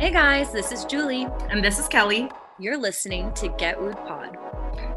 Hey 0.00 0.10
guys, 0.10 0.50
this 0.50 0.72
is 0.72 0.86
Julie. 0.86 1.28
And 1.50 1.62
this 1.62 1.78
is 1.78 1.86
Kelly. 1.86 2.30
You're 2.58 2.78
listening 2.78 3.34
to 3.34 3.48
Get 3.48 3.78
Wooed 3.78 3.98
Pod. 4.06 4.34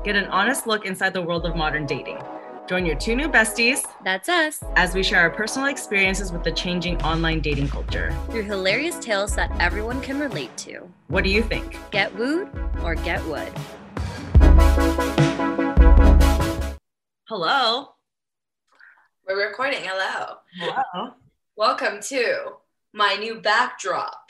Get 0.05 0.15
an 0.15 0.27
honest 0.27 0.65
look 0.65 0.85
inside 0.85 1.13
the 1.13 1.21
world 1.21 1.45
of 1.45 1.57
modern 1.57 1.85
dating. 1.85 2.19
Join 2.69 2.85
your 2.85 2.95
two 2.95 3.13
new 3.13 3.27
besties. 3.27 3.81
That's 4.05 4.29
us. 4.29 4.63
As 4.77 4.95
we 4.95 5.03
share 5.03 5.19
our 5.19 5.29
personal 5.29 5.67
experiences 5.67 6.31
with 6.31 6.41
the 6.45 6.53
changing 6.53 7.01
online 7.01 7.41
dating 7.41 7.67
culture. 7.67 8.15
Through 8.29 8.43
hilarious 8.43 8.97
tales 8.99 9.35
that 9.35 9.51
everyone 9.59 9.99
can 9.99 10.17
relate 10.21 10.55
to. 10.59 10.89
What 11.09 11.25
do 11.25 11.29
you 11.29 11.43
think? 11.43 11.77
Get 11.91 12.15
wooed 12.15 12.47
or 12.81 12.95
get 12.95 13.21
wood? 13.25 13.51
Hello. 17.27 17.89
We're 19.27 19.49
recording. 19.49 19.81
Hello. 19.83 20.37
Hello. 20.57 21.11
Welcome 21.57 21.99
to 22.03 22.53
my 22.93 23.15
new 23.15 23.41
backdrop. 23.41 24.22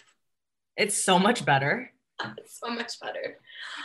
It's 0.78 1.04
so 1.04 1.20
much 1.20 1.46
better. 1.46 1.92
It's 2.38 2.60
so 2.60 2.70
much 2.70 3.00
better. 3.00 3.38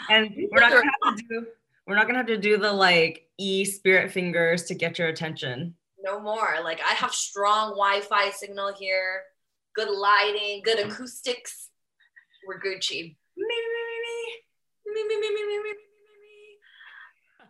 And 0.08 0.30
we're 0.50 0.60
not 0.60 0.72
gonna 0.72 0.90
have 1.04 1.16
to 1.16 1.22
do 1.28 1.46
we're 1.86 1.94
not 1.94 2.06
gonna 2.06 2.18
have 2.18 2.26
to 2.26 2.36
do 2.36 2.58
the 2.58 2.72
like 2.72 3.26
e 3.38 3.64
spirit 3.64 4.12
fingers 4.12 4.64
to 4.64 4.74
get 4.74 4.98
your 4.98 5.08
attention. 5.08 5.74
No 6.02 6.20
more. 6.20 6.58
Like 6.62 6.80
I 6.80 6.92
have 6.94 7.12
strong 7.12 7.70
Wi-Fi 7.70 8.30
signal 8.30 8.74
here, 8.78 9.22
good 9.74 9.90
lighting, 9.90 10.62
good 10.64 10.78
acoustics. 10.78 11.70
We're 12.46 12.60
Gucci. 12.60 13.02
Me, 13.02 13.16
me, 13.36 13.80
me, 13.86 13.96
me. 14.05 14.94
Me, 14.94 15.08
me, 15.08 15.20
me, 15.20 15.34
me, 15.34 15.46
me, 15.46 15.62
me. 15.62 15.74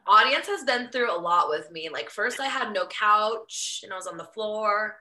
Audience 0.07 0.47
has 0.47 0.65
been 0.65 0.89
through 0.91 1.15
a 1.15 1.21
lot 1.21 1.51
with 1.51 1.71
me. 1.71 1.89
Like 1.93 2.09
first 2.09 2.41
I 2.41 2.47
had 2.47 2.73
no 2.73 2.87
couch 2.87 3.81
and 3.83 3.93
I 3.93 3.97
was 3.97 4.07
on 4.07 4.17
the 4.17 4.25
floor. 4.25 4.97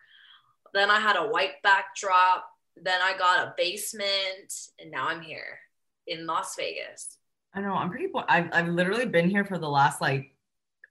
Then 0.74 0.92
I 0.92 1.00
had 1.00 1.16
a 1.16 1.28
white 1.28 1.62
backdrop 1.64 2.46
then 2.84 3.02
I 3.02 3.18
got 3.18 3.40
a 3.40 3.54
basement 3.58 4.54
and 4.80 4.92
now 4.92 5.08
I'm 5.08 5.22
here 5.22 5.60
in 6.06 6.26
Las 6.26 6.56
Vegas. 6.56 7.18
I 7.54 7.62
know, 7.62 7.74
I'm 7.74 7.90
pretty 7.90 8.08
bo- 8.08 8.26
I've 8.28 8.50
I've 8.54 8.68
literally 8.68 9.06
been 9.06 9.30
here 9.30 9.44
for 9.46 9.58
the 9.58 9.70
last 9.70 10.00
like 10.02 10.34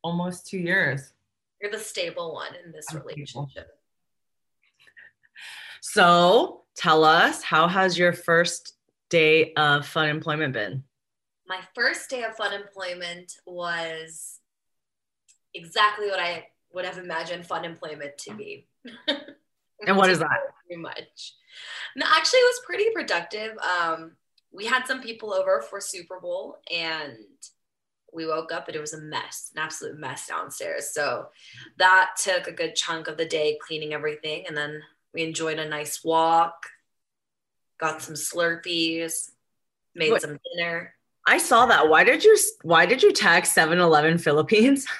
almost 0.03 0.47
two 0.47 0.59
years. 0.59 1.13
You're 1.61 1.71
the 1.71 1.79
stable 1.79 2.35
one 2.35 2.53
in 2.65 2.73
this 2.73 2.87
I'm 2.91 2.97
stable. 2.99 3.09
relationship. 3.09 3.69
So 5.83 6.63
tell 6.75 7.05
us, 7.05 7.43
how 7.45 7.69
has 7.69 7.97
your 7.97 8.13
first 8.13 8.75
day 9.09 9.53
of 9.55 9.87
fun 9.87 10.09
employment 10.09 10.53
been? 10.53 10.83
My 11.47 11.61
first 11.77 12.11
day 12.11 12.25
of 12.25 12.35
fun 12.35 12.53
employment 12.53 13.35
was 13.47 14.41
exactly 15.55 16.09
what 16.09 16.19
I 16.19 16.49
would 16.73 16.85
have 16.85 16.99
imagined 16.99 17.47
fun 17.47 17.65
employment 17.65 18.19
to 18.19 18.35
be. 18.35 18.67
And 19.87 19.97
what 19.97 20.11
is 20.11 20.19
that? 20.19 20.29
Pretty 20.67 20.83
much. 20.83 21.35
No, 21.95 22.07
actually, 22.09 22.41
it 22.41 22.53
was 22.55 22.61
pretty 22.67 22.85
productive. 22.93 23.57
Um, 23.59 24.13
we 24.53 24.67
had 24.67 24.87
some 24.87 25.01
people 25.01 25.33
over 25.33 25.63
for 25.63 25.81
Super 25.81 26.21
Bowl, 26.21 26.59
and 26.75 27.17
we 28.13 28.27
woke 28.27 28.53
up 28.53 28.67
and 28.67 28.77
it 28.77 28.81
was 28.81 28.95
a 28.95 29.01
mess, 29.01 29.51
an 29.55 29.63
absolute 29.63 29.99
mess 29.99 30.27
downstairs. 30.27 30.91
So 30.93 31.27
that 31.79 32.13
took 32.23 32.47
a 32.47 32.53
good 32.53 32.75
chunk 32.75 33.09
of 33.09 33.19
the 33.19 33.27
day 33.27 33.59
cleaning 33.67 33.93
everything, 33.93 34.45
and 34.47 34.57
then 34.57 34.83
we 35.13 35.23
enjoyed 35.23 35.59
a 35.59 35.69
nice 35.69 36.03
walk, 36.03 36.67
got 37.79 38.03
some 38.03 38.15
Slurpees, 38.15 39.31
made 39.95 40.21
some 40.21 40.39
dinner. 40.57 40.95
I 41.27 41.39
saw 41.39 41.67
that. 41.67 41.89
Why 41.89 42.05
did 42.05 42.25
you 42.25 42.37
why 42.63 42.87
did 42.87 43.03
you 43.03 43.13
tag 43.13 43.45
7-Eleven 43.45 44.19
Philippines? 44.19 44.87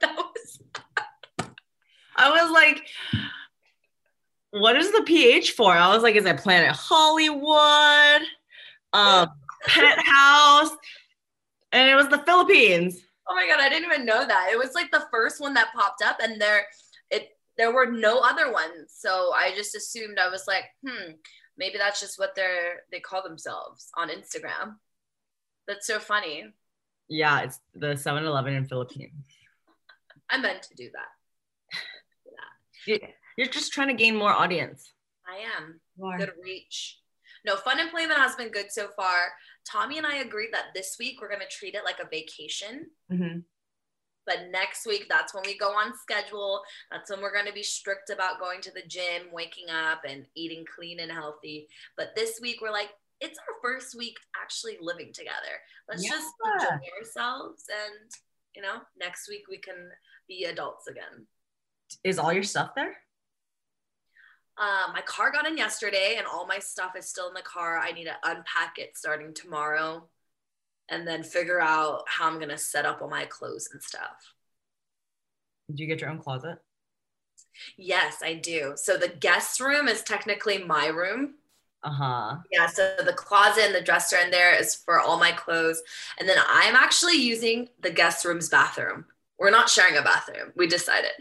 That 0.00 0.16
was 0.16 0.58
I 2.22 2.42
was 2.42 2.50
like, 2.50 2.86
what 4.52 4.76
is 4.76 4.92
the 4.92 5.02
PH 5.02 5.52
for? 5.52 5.72
I 5.72 5.92
was 5.92 6.02
like, 6.02 6.14
is 6.14 6.24
it 6.24 6.36
Planet 6.38 6.70
Hollywood? 6.70 8.28
Um, 8.92 9.28
Pet 9.66 9.98
House? 10.04 10.70
And 11.72 11.88
it 11.88 11.94
was 11.94 12.08
the 12.08 12.18
Philippines. 12.18 13.00
Oh 13.28 13.34
my 13.34 13.46
god, 13.46 13.60
I 13.60 13.68
didn't 13.68 13.90
even 13.90 14.04
know 14.04 14.26
that. 14.26 14.50
It 14.52 14.58
was 14.58 14.74
like 14.74 14.90
the 14.90 15.06
first 15.10 15.40
one 15.40 15.54
that 15.54 15.72
popped 15.74 16.02
up, 16.02 16.18
and 16.20 16.40
there 16.40 16.66
it 17.10 17.30
there 17.56 17.72
were 17.72 17.86
no 17.86 18.18
other 18.18 18.52
ones. 18.52 18.94
So 18.94 19.32
I 19.34 19.54
just 19.56 19.74
assumed 19.74 20.18
I 20.18 20.28
was 20.28 20.44
like, 20.46 20.64
hmm, 20.86 21.12
maybe 21.56 21.78
that's 21.78 22.00
just 22.00 22.18
what 22.18 22.34
they're 22.34 22.82
they 22.90 23.00
call 23.00 23.22
themselves 23.22 23.88
on 23.96 24.10
Instagram. 24.10 24.76
That's 25.66 25.86
so 25.86 25.98
funny. 25.98 26.44
Yeah, 27.08 27.42
it's 27.42 27.60
the 27.74 27.88
7-Eleven 27.88 28.54
in 28.54 28.64
Philippines. 28.66 29.24
I 30.30 30.38
meant 30.38 30.62
to 30.62 30.74
do 30.74 30.90
that. 30.92 31.08
You- 32.86 33.00
You're 33.36 33.48
just 33.48 33.72
trying 33.72 33.88
to 33.88 33.94
gain 33.94 34.14
more 34.16 34.30
audience. 34.32 34.92
I 35.26 35.38
am 35.56 35.80
good 36.18 36.32
reach. 36.42 36.98
No, 37.44 37.56
fun 37.56 37.80
employment 37.80 38.18
has 38.20 38.36
been 38.36 38.50
good 38.50 38.70
so 38.70 38.88
far. 38.96 39.32
Tommy 39.64 39.98
and 39.98 40.06
I 40.06 40.16
agreed 40.16 40.52
that 40.52 40.74
this 40.74 40.96
week 40.98 41.20
we're 41.20 41.30
gonna 41.30 41.48
treat 41.48 41.74
it 41.74 41.84
like 41.84 41.98
a 42.00 42.06
vacation. 42.08 42.90
Mhm. 43.10 43.44
But 44.24 44.50
next 44.50 44.86
week, 44.86 45.08
that's 45.08 45.34
when 45.34 45.42
we 45.44 45.58
go 45.58 45.72
on 45.72 45.96
schedule. 45.98 46.62
That's 46.92 47.10
when 47.10 47.20
we're 47.20 47.32
going 47.32 47.46
to 47.46 47.52
be 47.52 47.64
strict 47.64 48.08
about 48.08 48.38
going 48.38 48.60
to 48.60 48.70
the 48.70 48.82
gym, 48.86 49.32
waking 49.32 49.68
up, 49.68 50.04
and 50.04 50.28
eating 50.36 50.64
clean 50.64 51.00
and 51.00 51.10
healthy. 51.10 51.68
But 51.96 52.14
this 52.14 52.38
week, 52.40 52.60
we're 52.60 52.70
like, 52.70 52.90
it's 53.20 53.36
our 53.40 53.60
first 53.60 53.96
week 53.96 54.16
actually 54.40 54.78
living 54.80 55.12
together. 55.12 55.60
Let's 55.88 56.04
just 56.10 56.34
enjoy 56.70 56.86
ourselves. 57.00 57.68
And, 57.68 58.10
you 58.54 58.62
know, 58.62 58.86
next 58.96 59.28
week 59.28 59.48
we 59.48 59.58
can 59.58 59.90
be 60.28 60.44
adults 60.44 60.86
again. 60.86 61.26
Is 62.04 62.18
all 62.18 62.32
your 62.32 62.42
stuff 62.42 62.74
there? 62.74 62.96
Uh, 64.58 64.92
my 64.92 65.00
car 65.02 65.32
got 65.32 65.46
in 65.46 65.56
yesterday, 65.56 66.16
and 66.18 66.26
all 66.26 66.46
my 66.46 66.58
stuff 66.58 66.92
is 66.96 67.08
still 67.08 67.28
in 67.28 67.34
the 67.34 67.42
car. 67.42 67.78
I 67.78 67.92
need 67.92 68.04
to 68.04 68.16
unpack 68.24 68.78
it 68.78 68.96
starting 68.96 69.34
tomorrow 69.34 70.08
and 70.88 71.06
then 71.06 71.22
figure 71.22 71.60
out 71.60 72.02
how 72.06 72.28
I'm 72.28 72.36
going 72.36 72.50
to 72.50 72.58
set 72.58 72.84
up 72.84 73.00
all 73.00 73.08
my 73.08 73.24
clothes 73.24 73.70
and 73.72 73.82
stuff. 73.82 74.34
Did 75.68 75.80
you 75.80 75.86
get 75.86 76.00
your 76.00 76.10
own 76.10 76.18
closet? 76.18 76.58
Yes, 77.76 78.18
I 78.22 78.34
do. 78.34 78.74
So 78.76 78.96
the 78.96 79.08
guest 79.08 79.60
room 79.60 79.88
is 79.88 80.02
technically 80.02 80.58
my 80.58 80.86
room. 80.88 81.34
Uh-huh. 81.82 82.36
Yeah, 82.50 82.66
so 82.66 82.94
the 83.04 83.12
closet 83.12 83.64
and 83.64 83.74
the 83.74 83.80
dresser 83.80 84.16
in 84.18 84.30
there 84.30 84.54
is 84.54 84.74
for 84.74 85.00
all 85.00 85.18
my 85.18 85.32
clothes. 85.32 85.82
And 86.18 86.28
then 86.28 86.38
I'm 86.46 86.76
actually 86.76 87.16
using 87.16 87.68
the 87.80 87.90
guest 87.90 88.24
room's 88.24 88.48
bathroom. 88.48 89.06
We're 89.38 89.50
not 89.50 89.68
sharing 89.68 89.96
a 89.96 90.02
bathroom. 90.02 90.52
We 90.54 90.66
decided. 90.66 91.12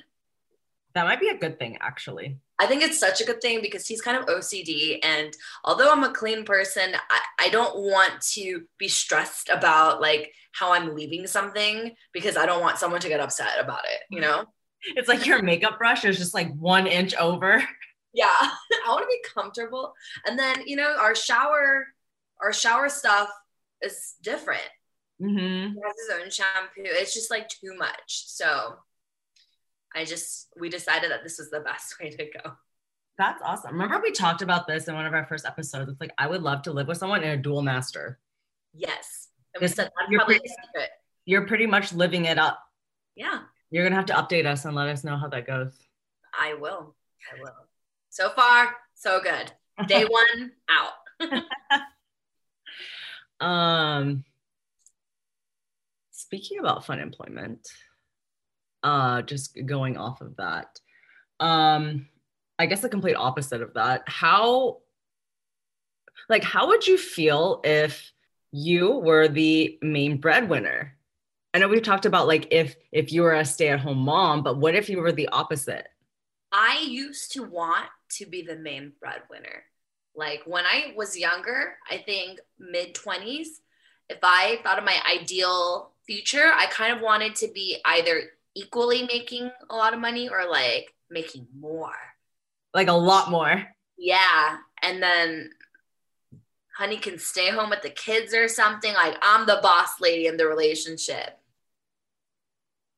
That 0.93 1.05
might 1.05 1.19
be 1.19 1.29
a 1.29 1.37
good 1.37 1.57
thing, 1.57 1.77
actually. 1.81 2.37
I 2.59 2.65
think 2.65 2.83
it's 2.83 2.99
such 2.99 3.21
a 3.21 3.25
good 3.25 3.41
thing 3.41 3.61
because 3.61 3.87
he's 3.87 4.01
kind 4.01 4.17
of 4.17 4.25
OCD. 4.25 4.99
And 5.03 5.33
although 5.63 5.91
I'm 5.91 6.03
a 6.03 6.13
clean 6.13 6.43
person, 6.45 6.93
I, 7.09 7.45
I 7.45 7.49
don't 7.49 7.77
want 7.77 8.21
to 8.33 8.63
be 8.77 8.87
stressed 8.87 9.49
about 9.49 10.01
like 10.01 10.33
how 10.51 10.73
I'm 10.73 10.93
leaving 10.95 11.27
something 11.27 11.95
because 12.13 12.37
I 12.37 12.45
don't 12.45 12.61
want 12.61 12.77
someone 12.77 13.01
to 13.01 13.07
get 13.07 13.19
upset 13.19 13.59
about 13.59 13.83
it, 13.85 14.01
you 14.09 14.21
know? 14.21 14.45
It's 14.95 15.07
like 15.07 15.27
your 15.27 15.43
makeup 15.43 15.77
brush 15.77 16.05
is 16.05 16.17
just 16.17 16.33
like 16.33 16.51
one 16.55 16.87
inch 16.87 17.13
over. 17.15 17.63
yeah 18.13 18.25
i 18.85 18.89
want 18.89 19.03
to 19.03 19.07
be 19.07 19.21
comfortable 19.33 19.93
and 20.25 20.37
then 20.37 20.63
you 20.65 20.75
know 20.75 20.97
our 20.99 21.15
shower 21.15 21.87
our 22.41 22.53
shower 22.53 22.89
stuff 22.89 23.29
is 23.81 24.15
different 24.21 24.61
Mm-hmm. 25.21 25.73
he 25.75 25.81
has 25.85 25.95
his 26.07 26.19
own 26.19 26.31
shampoo 26.31 26.81
it's 26.83 27.13
just 27.13 27.29
like 27.29 27.47
too 27.47 27.75
much 27.77 28.07
so 28.07 28.77
i 29.95 30.05
just 30.05 30.47
we 30.59 30.69
decided 30.69 31.11
that 31.11 31.23
this 31.23 31.37
was 31.37 31.49
the 31.49 31.59
best 31.61 31.95
way 32.01 32.09
to 32.09 32.25
go 32.25 32.53
That's 33.17 33.41
awesome. 33.43 33.73
Remember 33.73 33.99
we 34.01 34.11
talked 34.11 34.41
about 34.41 34.65
this 34.67 34.87
in 34.87 34.95
one 34.95 35.05
of 35.05 35.13
our 35.13 35.25
first 35.25 35.45
episodes. 35.45 35.91
It's 35.91 35.99
like 36.01 36.13
I 36.17 36.25
would 36.27 36.41
love 36.41 36.61
to 36.63 36.71
live 36.71 36.87
with 36.87 36.97
someone 36.97 37.21
in 37.23 37.29
a 37.31 37.37
dual 37.37 37.61
master. 37.61 38.17
yes 38.73 39.27
and 39.53 39.61
we 39.61 39.67
This- 39.67 39.75
said 39.75 39.85
that's 39.97 40.09
probably 40.15 40.39
pretty- 40.39 40.47
secret 40.63 40.89
You're 41.25 41.45
pretty 41.45 41.67
much 41.67 41.93
living 41.93 42.25
it 42.25 42.37
up. 42.39 42.57
yeah 43.15 43.39
You're 43.69 43.83
gonna 43.83 43.95
have 44.01 44.05
to 44.07 44.13
update 44.13 44.45
us 44.45 44.65
and 44.65 44.73
let 44.75 44.87
us 44.87 45.03
know 45.03 45.17
how 45.17 45.27
that 45.29 45.45
goes. 45.45 45.73
i 46.39 46.53
will 46.55 46.95
i 47.29 47.39
will 47.41 47.67
so 48.09 48.29
far 48.29 48.75
so 48.95 49.19
good 49.21 49.51
day 49.87 50.05
one 50.21 50.51
out 50.69 50.93
Um, 53.39 54.23
speaking 56.11 56.59
about 56.59 56.85
fun 56.85 56.99
employment, 56.99 57.67
uh, 58.83 59.21
just 59.21 59.57
going 59.65 59.97
off 59.97 60.21
of 60.21 60.35
that, 60.37 60.79
um, 61.39 62.07
I 62.59 62.65
guess 62.65 62.81
the 62.81 62.89
complete 62.89 63.15
opposite 63.15 63.61
of 63.61 63.73
that. 63.73 64.03
How, 64.07 64.77
like, 66.29 66.43
how 66.43 66.67
would 66.67 66.85
you 66.87 66.97
feel 66.97 67.61
if 67.63 68.11
you 68.51 68.91
were 68.91 69.27
the 69.27 69.77
main 69.81 70.17
breadwinner? 70.17 70.97
I 71.53 71.59
know 71.59 71.67
we've 71.67 71.81
talked 71.81 72.05
about 72.05 72.27
like 72.27 72.47
if 72.51 72.75
if 72.91 73.11
you 73.11 73.23
were 73.23 73.33
a 73.33 73.43
stay-at-home 73.43 73.97
mom, 73.97 74.43
but 74.43 74.57
what 74.57 74.75
if 74.75 74.89
you 74.89 74.99
were 74.99 75.11
the 75.11 75.27
opposite? 75.29 75.87
I 76.51 76.85
used 76.87 77.33
to 77.33 77.43
want 77.43 77.89
to 78.17 78.25
be 78.25 78.41
the 78.41 78.55
main 78.55 78.93
breadwinner. 78.99 79.63
Like 80.15 80.43
when 80.45 80.65
I 80.65 80.93
was 80.95 81.17
younger, 81.17 81.75
I 81.89 81.97
think 81.97 82.39
mid 82.59 82.93
20s, 82.93 83.47
if 84.09 84.19
I 84.21 84.59
thought 84.63 84.77
of 84.77 84.83
my 84.83 84.97
ideal 85.09 85.93
future, 86.05 86.51
I 86.53 86.65
kind 86.67 86.93
of 86.93 87.01
wanted 87.01 87.35
to 87.35 87.47
be 87.53 87.77
either 87.85 88.23
equally 88.55 89.03
making 89.03 89.51
a 89.69 89.75
lot 89.75 89.93
of 89.93 89.99
money 89.99 90.29
or 90.29 90.49
like 90.49 90.93
making 91.09 91.47
more. 91.57 91.93
Like 92.73 92.87
a 92.87 92.93
lot 92.93 93.29
more. 93.29 93.63
Yeah. 93.97 94.57
And 94.81 95.01
then 95.01 95.51
honey 96.75 96.97
can 96.97 97.19
stay 97.19 97.49
home 97.49 97.69
with 97.69 97.81
the 97.81 97.89
kids 97.89 98.33
or 98.33 98.47
something. 98.47 98.93
Like 98.93 99.17
I'm 99.21 99.45
the 99.45 99.59
boss 99.61 99.99
lady 99.99 100.27
in 100.27 100.37
the 100.37 100.47
relationship. 100.47 101.37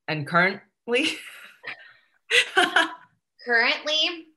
And 0.07 0.27
currently, 0.27 1.17
Currently, 3.45 4.27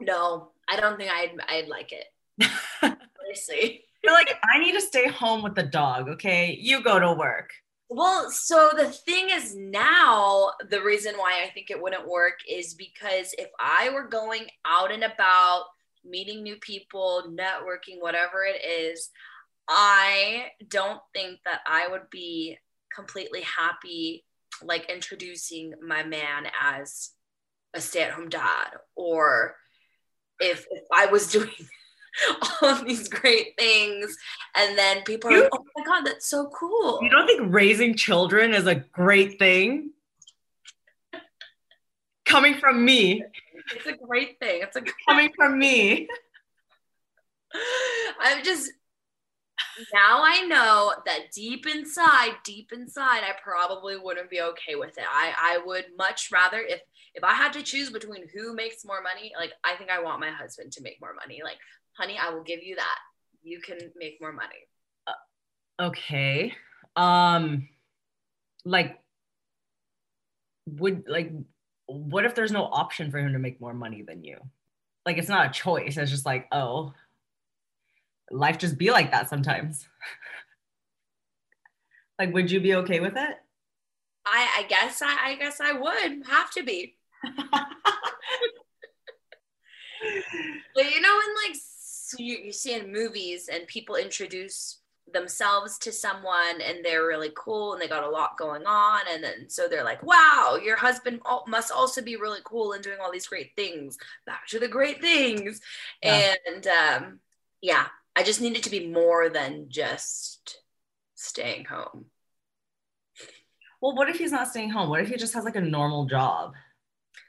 no, 0.00 0.50
I 0.68 0.80
don't 0.80 0.96
think 0.98 1.10
I'd 1.10 1.32
I'd 1.48 1.68
like 1.68 1.92
it. 1.92 2.06
Honestly. 2.82 3.84
you're 4.02 4.12
like, 4.12 4.36
I 4.52 4.58
need 4.58 4.72
to 4.72 4.80
stay 4.80 5.08
home 5.08 5.42
with 5.42 5.54
the 5.54 5.62
dog. 5.62 6.08
Okay, 6.08 6.58
you 6.60 6.82
go 6.82 6.98
to 6.98 7.12
work. 7.12 7.50
Well, 7.88 8.30
so 8.30 8.70
the 8.76 8.90
thing 8.90 9.28
is 9.30 9.54
now, 9.54 10.50
the 10.68 10.82
reason 10.82 11.14
why 11.16 11.44
I 11.44 11.50
think 11.50 11.70
it 11.70 11.80
wouldn't 11.80 12.08
work 12.08 12.34
is 12.50 12.74
because 12.74 13.32
if 13.38 13.48
I 13.60 13.90
were 13.90 14.08
going 14.08 14.46
out 14.64 14.90
and 14.90 15.04
about, 15.04 15.66
meeting 16.08 16.42
new 16.42 16.56
people, 16.56 17.24
networking, 17.30 18.00
whatever 18.00 18.44
it 18.44 18.64
is, 18.64 19.10
I 19.68 20.46
don't 20.68 21.00
think 21.14 21.40
that 21.44 21.60
I 21.66 21.88
would 21.88 22.08
be 22.10 22.58
completely 22.94 23.42
happy 23.42 24.24
like 24.62 24.90
introducing 24.90 25.74
my 25.86 26.02
man 26.02 26.46
as 26.62 27.10
a 27.74 27.80
stay-at-home 27.80 28.28
dad 28.28 28.68
or 28.94 29.56
if, 30.40 30.66
if 30.70 30.84
I 30.94 31.06
was 31.06 31.30
doing 31.32 31.50
all 32.62 32.68
of 32.68 32.84
these 32.86 33.08
great 33.08 33.54
things 33.58 34.16
and 34.54 34.76
then 34.76 35.02
people 35.02 35.30
are 35.30 35.40
like, 35.40 35.50
oh 35.52 35.64
my 35.76 35.84
god, 35.84 36.06
that's 36.06 36.28
so 36.28 36.48
cool. 36.48 36.98
You 37.02 37.10
don't 37.10 37.26
think 37.26 37.42
raising 37.52 37.94
children 37.94 38.54
is 38.54 38.66
a 38.66 38.74
great 38.74 39.38
thing? 39.38 39.90
Coming 42.24 42.54
from 42.54 42.84
me, 42.84 43.22
It's 43.74 43.86
a 43.86 43.92
great 43.92 44.38
thing. 44.40 44.62
It's 44.62 44.76
a 44.76 44.82
coming 45.06 45.30
from 45.36 45.58
me. 45.58 46.08
I'm 48.20 48.44
just 48.44 48.70
now 49.92 50.22
I 50.24 50.42
know 50.46 50.94
that 51.06 51.32
deep 51.34 51.66
inside, 51.66 52.32
deep 52.44 52.72
inside, 52.72 53.22
I 53.22 53.34
probably 53.42 53.96
wouldn't 53.96 54.30
be 54.30 54.40
okay 54.40 54.74
with 54.74 54.98
it. 54.98 55.04
I 55.08 55.32
I 55.38 55.58
would 55.64 55.84
much 55.96 56.30
rather 56.32 56.58
if 56.60 56.80
if 57.16 57.24
I 57.24 57.32
had 57.32 57.52
to 57.54 57.62
choose 57.62 57.90
between 57.90 58.28
who 58.34 58.54
makes 58.54 58.84
more 58.84 59.02
money, 59.02 59.32
like 59.36 59.52
I 59.64 59.74
think 59.76 59.90
I 59.90 60.02
want 60.02 60.20
my 60.20 60.30
husband 60.30 60.72
to 60.72 60.82
make 60.82 61.00
more 61.00 61.14
money. 61.14 61.40
Like, 61.42 61.56
honey, 61.96 62.18
I 62.20 62.30
will 62.30 62.42
give 62.42 62.62
you 62.62 62.76
that. 62.76 62.98
You 63.42 63.60
can 63.60 63.78
make 63.96 64.20
more 64.20 64.32
money. 64.32 64.54
Okay. 65.80 66.54
Um 66.94 67.68
like 68.64 68.98
would 70.66 71.04
like 71.06 71.30
what 71.86 72.24
if 72.24 72.34
there's 72.34 72.50
no 72.50 72.64
option 72.64 73.10
for 73.10 73.18
him 73.18 73.32
to 73.32 73.38
make 73.38 73.60
more 73.60 73.74
money 73.74 74.02
than 74.02 74.24
you? 74.24 74.38
Like 75.04 75.18
it's 75.18 75.28
not 75.28 75.46
a 75.46 75.52
choice. 75.52 75.96
It's 75.96 76.10
just 76.10 76.26
like, 76.26 76.46
oh, 76.50 76.92
life 78.30 78.58
just 78.58 78.78
be 78.78 78.90
like 78.90 79.12
that 79.12 79.28
sometimes. 79.28 79.86
like 82.18 82.32
would 82.32 82.50
you 82.50 82.60
be 82.60 82.74
okay 82.76 83.00
with 83.00 83.16
it? 83.16 83.36
I 84.26 84.48
I 84.58 84.62
guess 84.68 85.02
I 85.02 85.30
I 85.30 85.34
guess 85.36 85.60
I 85.60 85.72
would 85.72 86.26
have 86.26 86.50
to 86.52 86.64
be. 86.64 86.96
But 90.74 90.84
you 90.94 91.00
know, 91.00 91.08
in 91.08 91.48
like 91.48 91.56
you, 92.18 92.36
you 92.38 92.52
see 92.52 92.74
in 92.74 92.92
movies 92.92 93.48
and 93.52 93.66
people 93.66 93.96
introduce 93.96 94.80
themselves 95.12 95.78
to 95.78 95.92
someone 95.92 96.60
and 96.60 96.84
they're 96.84 97.06
really 97.06 97.30
cool 97.36 97.72
and 97.72 97.80
they 97.80 97.86
got 97.86 98.02
a 98.02 98.10
lot 98.10 98.36
going 98.36 98.64
on 98.66 99.00
and 99.08 99.22
then 99.22 99.48
so 99.48 99.68
they're 99.68 99.84
like 99.84 100.02
wow 100.02 100.58
your 100.60 100.76
husband 100.76 101.20
must 101.46 101.70
also 101.70 102.02
be 102.02 102.16
really 102.16 102.40
cool 102.44 102.72
and 102.72 102.82
doing 102.82 102.98
all 103.00 103.12
these 103.12 103.28
great 103.28 103.52
things 103.54 103.96
back 104.26 104.48
to 104.48 104.58
the 104.58 104.66
great 104.66 105.00
things 105.00 105.60
Yeah. 106.02 106.34
and 106.52 106.66
um 106.66 107.20
yeah 107.62 107.86
i 108.16 108.24
just 108.24 108.40
need 108.40 108.56
it 108.56 108.64
to 108.64 108.70
be 108.70 108.88
more 108.88 109.28
than 109.28 109.66
just 109.68 110.58
staying 111.14 111.66
home 111.66 112.06
well, 113.82 113.94
what 113.94 114.08
if 114.08 114.16
he's 114.18 114.32
not 114.32 114.48
staying 114.48 114.70
home? 114.70 114.88
What 114.88 115.02
if 115.02 115.08
he 115.08 115.16
just 115.16 115.34
has 115.34 115.44
like 115.44 115.54
a 115.54 115.60
normal 115.60 116.06
job? 116.06 116.54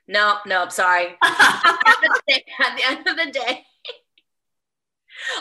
no 0.07 0.37
no 0.45 0.69
sorry 0.69 1.07
at 1.21 1.95
the 2.01 2.21
day- 2.27 2.45
at 2.65 2.77
the 2.77 2.83
end 2.87 3.07
of 3.07 3.17
the 3.17 3.31
day. 3.31 3.65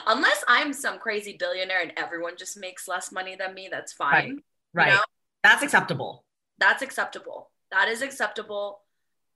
Unless 0.07 0.45
I'm 0.49 0.73
some 0.73 0.99
crazy 0.99 1.37
billionaire 1.39 1.83
and 1.83 1.93
everyone 1.97 2.37
just 2.37 2.57
makes 2.59 2.89
less 2.89 3.13
money 3.13 3.37
than 3.37 3.55
me, 3.55 3.69
that's 3.71 3.93
fine. 3.93 4.43
right. 4.73 4.93
know? 4.93 5.01
That's 5.43 5.63
acceptable. 5.63 6.25
That's 6.59 6.83
acceptable. 6.83 7.51
That 7.71 7.89
is 7.89 8.03
acceptable. 8.03 8.81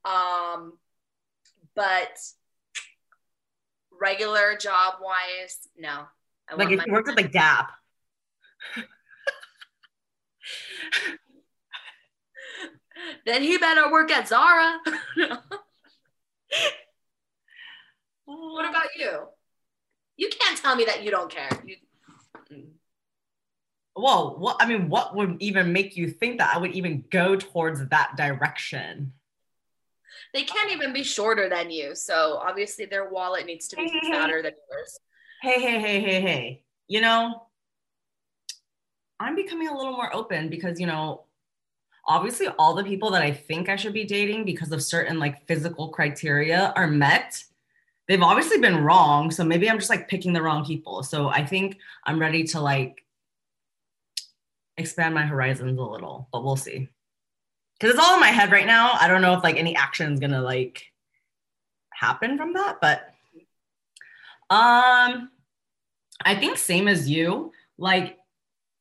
Um, 0.03 0.77
but 1.75 2.17
regular 3.99 4.57
job 4.57 4.95
wise, 5.01 5.67
no. 5.77 6.05
I 6.49 6.55
Like 6.55 6.71
if 6.71 6.85
you 6.85 6.91
worked 6.91 7.09
at 7.09 7.15
the 7.15 7.23
Gap. 7.23 7.71
then 13.25 13.41
he 13.43 13.57
better 13.57 13.91
work 13.91 14.11
at 14.11 14.27
Zara. 14.27 14.79
what 18.25 18.69
about 18.69 18.89
you? 18.97 19.27
You 20.17 20.29
can't 20.29 20.57
tell 20.71 20.77
me 20.77 20.85
that 20.85 21.03
you 21.03 21.11
don't 21.11 21.29
care. 21.29 21.49
You, 21.65 21.75
Mm. 22.51 22.71
Whoa, 23.93 24.31
what 24.37 24.57
I 24.59 24.65
mean, 24.65 24.89
what 24.89 25.15
would 25.15 25.37
even 25.39 25.71
make 25.71 25.95
you 25.95 26.09
think 26.09 26.39
that 26.39 26.53
I 26.53 26.57
would 26.57 26.71
even 26.71 27.05
go 27.09 27.35
towards 27.35 27.87
that 27.87 28.15
direction? 28.17 29.13
they 30.33 30.43
can't 30.43 30.71
even 30.71 30.93
be 30.93 31.03
shorter 31.03 31.49
than 31.49 31.71
you, 31.71 31.95
so 31.95 32.39
obviously 32.41 32.85
their 32.85 33.09
wallet 33.09 33.45
needs 33.45 33.67
to 33.69 33.75
be 33.75 33.89
fatter 34.09 34.41
than 34.41 34.53
yours. 34.69 34.99
Hey, 35.41 35.61
hey, 35.61 35.79
hey, 35.79 35.99
hey, 35.99 36.21
hey. 36.21 36.63
You 36.87 37.01
know, 37.01 37.47
I'm 39.19 39.35
becoming 39.35 39.67
a 39.67 39.75
little 39.75 39.93
more 39.93 40.13
open 40.13 40.49
because, 40.49 40.79
you 40.79 40.87
know, 40.87 41.23
obviously 42.05 42.47
all 42.59 42.75
the 42.75 42.83
people 42.83 43.11
that 43.11 43.21
I 43.21 43.31
think 43.31 43.67
I 43.67 43.75
should 43.75 43.93
be 43.93 44.05
dating 44.05 44.45
because 44.45 44.71
of 44.71 44.81
certain 44.81 45.19
like 45.19 45.47
physical 45.47 45.89
criteria 45.89 46.73
are 46.75 46.87
met. 46.87 47.43
They've 48.11 48.21
obviously 48.21 48.57
been 48.57 48.83
wrong. 48.83 49.31
So 49.31 49.45
maybe 49.45 49.69
I'm 49.69 49.77
just 49.77 49.89
like 49.89 50.09
picking 50.09 50.33
the 50.33 50.41
wrong 50.41 50.65
people. 50.65 51.01
So 51.01 51.29
I 51.29 51.45
think 51.45 51.77
I'm 52.03 52.19
ready 52.19 52.43
to 52.47 52.59
like 52.59 53.05
expand 54.75 55.15
my 55.15 55.25
horizons 55.25 55.79
a 55.79 55.81
little, 55.81 56.27
but 56.33 56.43
we'll 56.43 56.57
see. 56.57 56.89
Cause 57.79 57.91
it's 57.91 57.99
all 57.99 58.15
in 58.15 58.19
my 58.19 58.27
head 58.27 58.51
right 58.51 58.67
now. 58.67 58.91
I 58.99 59.07
don't 59.07 59.21
know 59.21 59.33
if 59.37 59.45
like 59.45 59.55
any 59.55 59.77
action 59.77 60.11
is 60.11 60.19
gonna 60.19 60.41
like 60.41 60.83
happen 61.93 62.37
from 62.37 62.51
that, 62.51 62.79
but 62.81 63.13
um 64.49 65.29
I 66.25 66.35
think 66.35 66.57
same 66.57 66.89
as 66.89 67.09
you. 67.09 67.53
Like, 67.77 68.17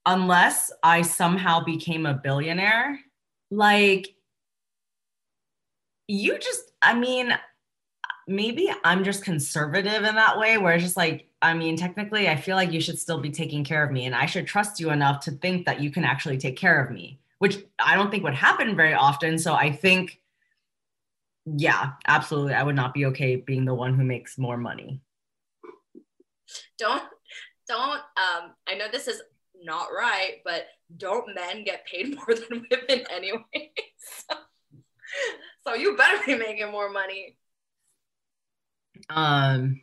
unless 0.05 0.73
I 0.83 1.03
somehow 1.03 1.63
became 1.63 2.05
a 2.05 2.15
billionaire, 2.15 2.99
like, 3.53 4.09
you 6.09 6.37
just, 6.37 6.73
I 6.83 6.95
mean, 6.95 7.33
maybe 8.31 8.73
I'm 8.85 9.03
just 9.03 9.25
conservative 9.25 10.05
in 10.05 10.15
that 10.15 10.39
way, 10.39 10.57
where 10.57 10.75
it's 10.75 10.85
just 10.85 10.97
like, 10.97 11.27
I 11.43 11.53
mean, 11.53 11.77
technically, 11.77 12.29
I 12.29 12.37
feel 12.37 12.55
like 12.55 12.73
you 12.73 12.81
should 12.81 12.99
still 12.99 13.19
be 13.19 13.31
taking 13.31 13.65
care 13.65 13.85
of 13.85 13.91
me, 13.91 14.07
and 14.07 14.15
I 14.15 14.27
should 14.27 14.47
trust 14.47 14.79
you 14.79 14.91
enough 14.91 15.25
to 15.25 15.33
think 15.33 15.67
that 15.67 15.81
you 15.81 15.91
can 15.91 16.05
actually 16.05 16.39
take 16.39 16.57
care 16.57 16.83
of 16.83 16.93
me, 16.93 17.19
which 17.41 17.59
I 17.79 17.97
don't 17.97 18.11
think 18.11 18.23
would 18.23 18.35
happen 18.35 18.77
very 18.77 18.95
often. 18.95 19.37
So 19.37 19.55
I 19.55 19.73
think, 19.73 20.21
yeah, 21.45 21.93
absolutely, 22.07 22.55
I 22.55 22.63
would 22.63 22.77
not 22.77 22.95
be 22.95 23.07
okay 23.07 23.37
being 23.37 23.65
the 23.65 23.75
one 23.75 23.95
who 23.95 24.05
makes 24.05 24.39
more 24.39 24.57
money. 24.57 25.01
Don't, 26.79 27.03
don't. 27.67 28.01
Um, 28.17 28.53
I 28.69 28.77
know 28.79 28.87
this 28.91 29.09
is 29.09 29.21
not 29.61 29.89
right, 29.97 30.37
but 30.45 30.67
don't 30.97 31.35
men 31.35 31.65
get 31.65 31.85
paid 31.85 32.15
more 32.15 32.35
than 32.35 32.65
women 32.71 33.07
anyway? 33.11 33.43
so, 33.99 34.37
so 35.67 35.75
you 35.75 35.97
better 35.97 36.19
be 36.25 36.37
making 36.37 36.71
more 36.71 36.91
money. 36.91 37.37
Um, 39.15 39.81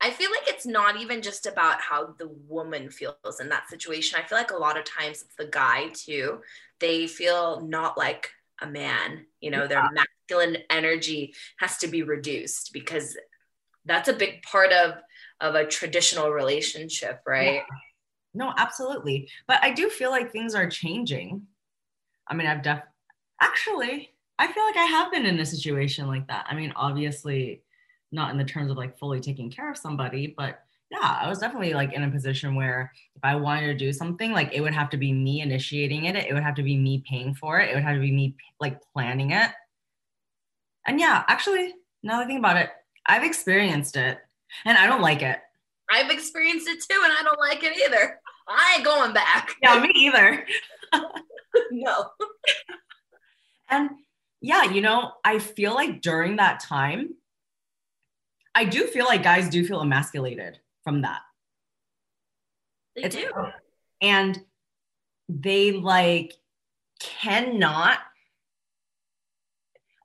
I 0.00 0.10
feel 0.10 0.30
like 0.30 0.48
it's 0.48 0.66
not 0.66 1.00
even 1.00 1.22
just 1.22 1.46
about 1.46 1.80
how 1.80 2.14
the 2.18 2.28
woman 2.28 2.90
feels 2.90 3.40
in 3.40 3.48
that 3.48 3.68
situation. 3.68 4.18
I 4.18 4.26
feel 4.26 4.38
like 4.38 4.52
a 4.52 4.56
lot 4.56 4.78
of 4.78 4.84
times 4.84 5.22
it's 5.22 5.34
the 5.36 5.46
guy 5.46 5.88
too. 5.92 6.40
They 6.78 7.06
feel 7.06 7.60
not 7.60 7.98
like 7.98 8.30
a 8.60 8.66
man, 8.66 9.26
you 9.40 9.50
know, 9.50 9.66
their 9.66 9.82
masculine 9.92 10.62
energy 10.70 11.34
has 11.58 11.78
to 11.78 11.88
be 11.88 12.02
reduced 12.02 12.72
because 12.72 13.16
that's 13.84 14.08
a 14.08 14.12
big 14.12 14.42
part 14.42 14.72
of 14.72 14.94
of 15.40 15.54
a 15.54 15.66
traditional 15.66 16.30
relationship, 16.30 17.20
right? 17.26 17.62
No, 18.34 18.52
absolutely. 18.56 19.28
But 19.46 19.62
I 19.62 19.70
do 19.70 19.88
feel 19.88 20.10
like 20.10 20.30
things 20.30 20.54
are 20.54 20.68
changing. 20.68 21.42
I 22.26 22.34
mean, 22.34 22.46
I've 22.46 22.62
def 22.62 22.82
actually, 23.40 24.10
I 24.38 24.52
feel 24.52 24.64
like 24.64 24.76
I 24.76 24.84
have 24.84 25.10
been 25.10 25.26
in 25.26 25.38
a 25.40 25.46
situation 25.46 26.06
like 26.06 26.28
that. 26.28 26.46
I 26.48 26.54
mean, 26.54 26.72
obviously, 26.76 27.62
not 28.12 28.30
in 28.30 28.38
the 28.38 28.44
terms 28.44 28.70
of 28.70 28.76
like 28.76 28.98
fully 28.98 29.20
taking 29.20 29.50
care 29.50 29.70
of 29.70 29.76
somebody, 29.76 30.34
but 30.36 30.60
yeah, 30.90 31.18
I 31.20 31.28
was 31.28 31.38
definitely 31.38 31.74
like 31.74 31.92
in 31.92 32.02
a 32.02 32.10
position 32.10 32.54
where 32.54 32.90
if 33.14 33.22
I 33.22 33.34
wanted 33.36 33.66
to 33.66 33.74
do 33.74 33.92
something, 33.92 34.32
like 34.32 34.52
it 34.52 34.60
would 34.60 34.72
have 34.72 34.88
to 34.90 34.96
be 34.96 35.12
me 35.12 35.42
initiating 35.42 36.06
it. 36.06 36.16
It 36.16 36.32
would 36.32 36.42
have 36.42 36.54
to 36.54 36.62
be 36.62 36.76
me 36.76 37.04
paying 37.08 37.34
for 37.34 37.60
it. 37.60 37.70
It 37.70 37.74
would 37.74 37.84
have 37.84 37.96
to 37.96 38.00
be 38.00 38.12
me 38.12 38.34
like 38.58 38.80
planning 38.94 39.32
it. 39.32 39.50
And 40.86 40.98
yeah, 40.98 41.24
actually, 41.28 41.74
now 42.02 42.16
that 42.16 42.24
I 42.24 42.26
think 42.26 42.38
about 42.38 42.56
it, 42.56 42.70
I've 43.04 43.24
experienced 43.24 43.96
it. 43.96 44.18
And 44.64 44.78
I 44.78 44.86
don't 44.86 45.02
like 45.02 45.22
it. 45.22 45.38
I've 45.90 46.10
experienced 46.10 46.68
it 46.68 46.82
too, 46.82 47.00
and 47.02 47.12
I 47.12 47.22
don't 47.22 47.38
like 47.38 47.62
it 47.62 47.76
either. 47.76 48.20
I 48.46 48.74
ain't 48.76 48.84
going 48.84 49.12
back. 49.12 49.54
Yeah, 49.62 49.80
me 49.80 49.90
either. 49.94 50.46
no. 51.70 52.10
And 53.68 53.90
yeah, 54.40 54.64
you 54.64 54.80
know, 54.80 55.12
I 55.24 55.38
feel 55.38 55.74
like 55.74 56.00
during 56.00 56.36
that 56.36 56.60
time, 56.60 57.14
I 58.58 58.64
do 58.64 58.88
feel 58.88 59.06
like 59.06 59.22
guys 59.22 59.48
do 59.48 59.64
feel 59.64 59.80
emasculated 59.80 60.58
from 60.82 61.02
that. 61.02 61.20
They 62.96 63.04
It's 63.04 63.14
do. 63.14 63.30
and 64.02 64.36
they 65.28 65.70
like 65.72 66.32
cannot 66.98 67.98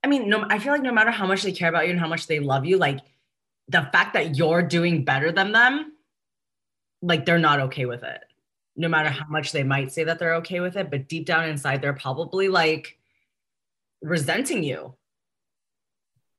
I 0.04 0.08
mean, 0.08 0.30
no, 0.30 0.46
I 0.48 0.60
feel 0.60 0.74
like 0.74 0.84
no 0.84 0.92
matter 0.92 1.10
how 1.10 1.26
much 1.26 1.42
they 1.42 1.52
care 1.54 1.70
about 1.70 1.86
you 1.86 1.92
and 1.92 2.00
how 2.00 2.10
much 2.10 2.28
they 2.28 2.40
love 2.42 2.66
you, 2.66 2.78
like 2.78 3.00
the 3.70 3.90
fact 3.92 4.14
that 4.14 4.36
you're 4.38 4.62
doing 4.62 5.06
better 5.06 5.32
than 5.32 5.54
them, 5.54 5.94
like 7.02 7.26
they're 7.26 7.40
not 7.40 7.62
okay 7.62 7.86
with 7.86 8.04
it. 8.04 8.22
No 8.76 8.90
matter 8.90 9.10
how 9.10 9.26
much 9.30 9.52
they 9.54 9.64
might 9.64 9.94
say 9.94 10.04
that 10.04 10.20
they're 10.20 10.36
okay 10.36 10.60
with 10.60 10.76
it, 10.76 10.92
but 10.92 11.08
deep 11.08 11.26
down 11.26 11.48
inside, 11.48 11.82
they're 11.82 11.94
probably 11.94 12.50
like 12.50 13.00
resenting 14.02 14.62
you. 14.62 14.94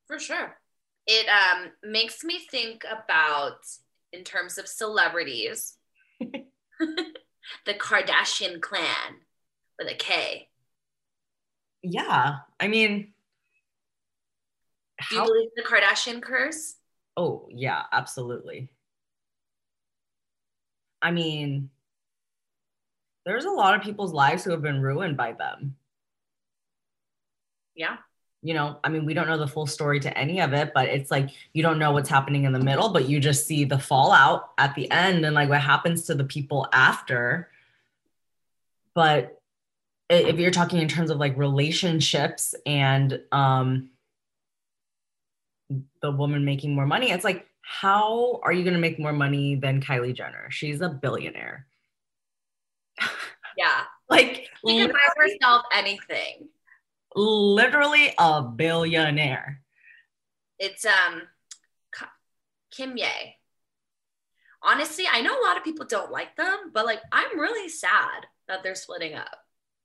For 0.07 0.19
sure. 0.19 0.57
It 1.07 1.27
um 1.29 1.73
makes 1.83 2.25
me 2.25 2.39
think 2.51 2.85
about 2.85 3.59
in 4.13 4.25
terms 4.25 4.59
of 4.59 4.67
celebrities, 4.69 5.77
the 6.21 7.75
Kardashian 7.75 8.61
clan 8.61 9.21
with 9.79 9.89
a 9.89 9.95
K. 9.95 10.49
Yeah. 11.83 12.39
I 12.61 12.69
mean, 12.69 13.13
Do 15.09 15.17
you 15.17 15.23
believe 15.23 15.51
the 15.57 15.63
Kardashian 15.63 16.21
curse? 16.23 16.77
oh, 17.17 17.49
yeah, 17.51 17.83
absolutely. 17.93 18.69
I 21.03 21.11
mean, 21.11 21.71
there's 23.27 23.45
a 23.45 23.51
lot 23.51 23.75
of 23.75 23.83
people's 23.83 24.13
lives 24.13 24.45
who 24.45 24.51
have 24.53 24.63
been 24.63 24.81
ruined 24.83 25.17
by 25.17 25.33
them. 25.33 25.77
Yeah. 27.75 27.97
You 28.45 28.53
know, 28.53 28.79
I 28.85 28.91
mean, 28.91 29.07
we 29.07 29.15
don't 29.15 29.27
know 29.27 29.39
the 29.39 29.49
full 29.49 29.67
story 29.67 29.99
to 30.01 30.19
any 30.19 30.43
of 30.43 30.53
it, 30.53 30.73
but 30.75 30.89
it's 30.91 31.11
like 31.11 31.31
you 31.55 31.63
don't 31.63 31.79
know 31.79 31.93
what's 31.93 32.11
happening 32.11 32.45
in 32.45 32.53
the 32.53 32.61
middle, 32.61 32.91
but 32.91 33.09
you 33.09 33.19
just 33.19 33.47
see 33.47 33.65
the 33.65 33.79
fallout 33.79 34.51
at 34.59 34.75
the 34.75 34.89
end 34.91 35.25
and 35.25 35.35
like 35.35 35.49
what 35.49 35.63
happens 35.63 36.05
to 36.05 36.15
the 36.15 36.25
people 36.25 36.69
after. 36.71 37.49
But 38.95 39.41
if 40.11 40.39
you're 40.39 40.51
talking 40.51 40.81
in 40.81 40.89
terms 40.89 41.11
of 41.11 41.17
like 41.17 41.39
relationships 41.39 42.55
and 42.67 43.19
um 43.33 43.89
the 46.03 46.11
woman 46.11 46.45
making 46.45 46.75
more 46.75 46.87
money, 46.87 47.11
it's 47.13 47.25
like 47.25 47.47
how 47.63 48.41
are 48.43 48.53
you 48.53 48.63
going 48.63 48.75
to 48.75 48.81
make 48.81 48.99
more 48.99 49.15
money 49.15 49.55
than 49.55 49.81
Kylie 49.81 50.15
Jenner? 50.15 50.51
She's 50.51 50.83
a 50.83 50.89
billionaire. 50.91 51.67
Yeah. 53.57 53.85
Like 54.11 54.51
She 54.67 54.77
can 54.77 54.91
buy 54.91 54.99
herself 55.17 55.63
anything. 55.73 56.51
Literally 57.15 58.13
a 58.19 58.43
billionaire. 58.43 59.61
It's 60.59 60.85
um 60.85 61.23
Kimye. 62.77 63.35
Honestly, 64.63 65.05
I 65.11 65.21
know 65.21 65.39
a 65.39 65.45
lot 65.45 65.57
of 65.57 65.65
people 65.65 65.87
don't 65.87 66.11
like 66.11 66.37
them, 66.37 66.71
but 66.73 66.87
like 66.87 67.01
I'm 67.13 67.39
really 67.39 67.69
sad 67.69 68.27
that 68.49 68.63
they're 68.63 68.75
splitting 68.75 69.15
up. 69.15 69.37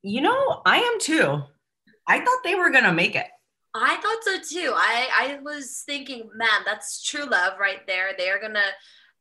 You 0.02 0.22
know, 0.22 0.62
I 0.66 0.78
am 0.78 1.00
too. 1.00 1.42
I 2.08 2.20
thought 2.20 2.44
they 2.44 2.56
were 2.56 2.72
gonna 2.72 2.94
make 2.94 3.16
it. 3.16 3.28
I 3.74 3.98
thought 3.98 4.24
so 4.24 4.38
too. 4.40 4.74
I 4.76 5.10
I 5.14 5.40
was 5.44 5.84
thinking, 5.86 6.30
man, 6.34 6.62
that's 6.66 7.04
true 7.04 7.26
love 7.26 7.60
right 7.60 7.86
there. 7.86 8.12
They're 8.18 8.42
gonna 8.42 8.72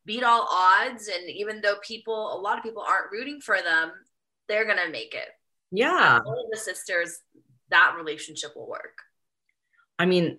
beat 0.07 0.23
all 0.23 0.49
odds, 0.51 1.09
and 1.09 1.29
even 1.29 1.61
though 1.61 1.77
people, 1.83 2.33
a 2.35 2.41
lot 2.41 2.57
of 2.57 2.65
people 2.65 2.83
aren't 2.83 3.13
rooting 3.13 3.41
for 3.41 3.61
them, 3.61 3.93
they're 4.49 4.65
gonna 4.65 4.89
make 4.91 5.15
it. 5.15 5.29
Yeah. 5.71 6.21
All 6.25 6.45
of 6.45 6.51
the 6.51 6.57
sisters, 6.57 7.19
that 7.71 7.95
relationship 7.97 8.53
will 8.57 8.69
work. 8.69 9.03
I 9.99 10.07
mean, 10.07 10.39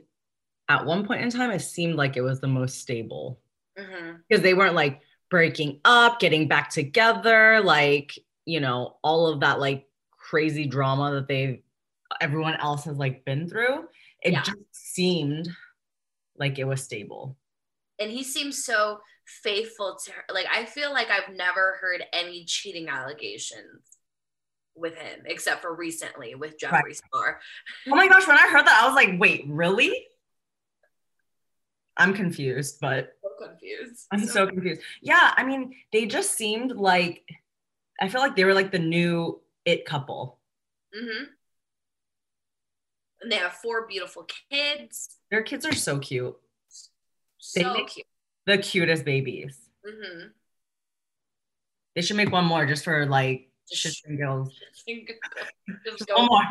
at 0.70 0.86
one 0.86 1.06
point 1.06 1.22
in 1.22 1.30
time, 1.32 1.52
it 1.52 1.62
seemed 1.62 1.96
like 1.96 2.18
it 2.18 2.22
was 2.22 2.40
the 2.40 2.48
most 2.48 2.80
stable 2.80 3.40
hmm 3.78 4.22
because 4.30 4.44
they 4.44 4.54
weren't 4.54 4.76
like 4.76 5.02
breaking 5.30 5.82
up, 5.86 6.20
getting 6.20 6.48
back 6.48 6.70
together, 6.70 7.62
like, 7.62 8.18
you 8.46 8.60
know, 8.60 8.98
all 9.04 9.28
of 9.28 9.42
that 9.42 9.60
like 9.60 9.88
crazy 10.18 10.68
drama 10.68 11.12
that 11.14 11.28
they 11.28 11.64
everyone 12.22 12.56
else 12.58 12.86
has 12.86 12.98
like 12.98 13.26
been 13.26 13.48
through. 13.50 13.86
It 14.22 14.32
Yeah. 14.32 14.44
just 14.44 14.58
seemed 14.74 15.50
like 16.38 16.60
it 16.60 16.66
was 16.66 16.84
stable. 16.84 17.38
And 18.00 18.12
he 18.12 18.24
seems 18.24 18.64
so 18.64 19.00
faithful 19.44 19.98
to 20.06 20.12
her. 20.12 20.24
Like 20.34 20.48
I 20.52 20.66
feel 20.66 20.92
like 20.92 21.10
I've 21.10 21.36
never 21.36 21.78
heard 21.82 22.04
any 22.14 22.46
cheating 22.46 22.88
allegations 22.90 23.89
with 24.76 24.96
him, 24.96 25.22
except 25.26 25.62
for 25.62 25.74
recently 25.74 26.36
with 26.36 26.58
Jeffree 26.58 26.96
Star. 26.96 27.40
Oh 27.88 27.96
my 27.96 28.08
gosh, 28.08 28.28
when 28.28 28.38
I 28.38 28.50
heard 28.50 28.66
that, 28.66 28.82
I 28.84 28.88
was 28.88 28.96
like, 28.96 29.20
wait, 29.20 29.46
really? 29.48 30.08
I'm 31.98 32.14
confused, 32.14 32.80
but 32.80 33.18
So 33.22 33.48
confused. 33.48 34.08
I'm 34.12 34.26
so 34.26 34.48
confused. 34.48 34.82
Yeah, 35.02 35.34
I 35.36 35.44
mean, 35.44 35.76
they 35.92 36.06
just 36.06 36.32
seemed 36.32 36.72
like 36.72 37.24
I 38.02 38.08
feel 38.08 38.22
like 38.22 38.36
they 38.36 38.46
were 38.46 38.54
like 38.54 38.72
the 38.72 38.80
new 38.80 39.42
it 39.66 39.86
couple. 39.86 40.40
Mm-hmm. 40.98 41.26
And 43.22 43.32
they 43.32 43.36
have 43.36 43.54
four 43.54 43.86
beautiful 43.86 44.26
kids. 44.50 45.10
Their 45.30 45.44
kids 45.44 45.66
are 45.66 45.76
so 45.76 46.00
cute. 46.00 46.36
So 47.38 47.86
cute. 47.86 48.08
The 48.46 48.58
cutest 48.58 49.04
babies. 49.04 49.60
hmm 49.86 50.28
They 51.96 52.02
should 52.02 52.16
make 52.16 52.32
one 52.32 52.46
more 52.46 52.66
just 52.66 52.86
for 52.86 53.06
like 53.06 53.49
shits 53.74 54.06
and 54.06 54.18
giggles. 54.18 54.54
Just 54.54 54.86
Just 55.86 56.08
go- 56.08 56.16
one 56.16 56.26
more. 56.28 56.44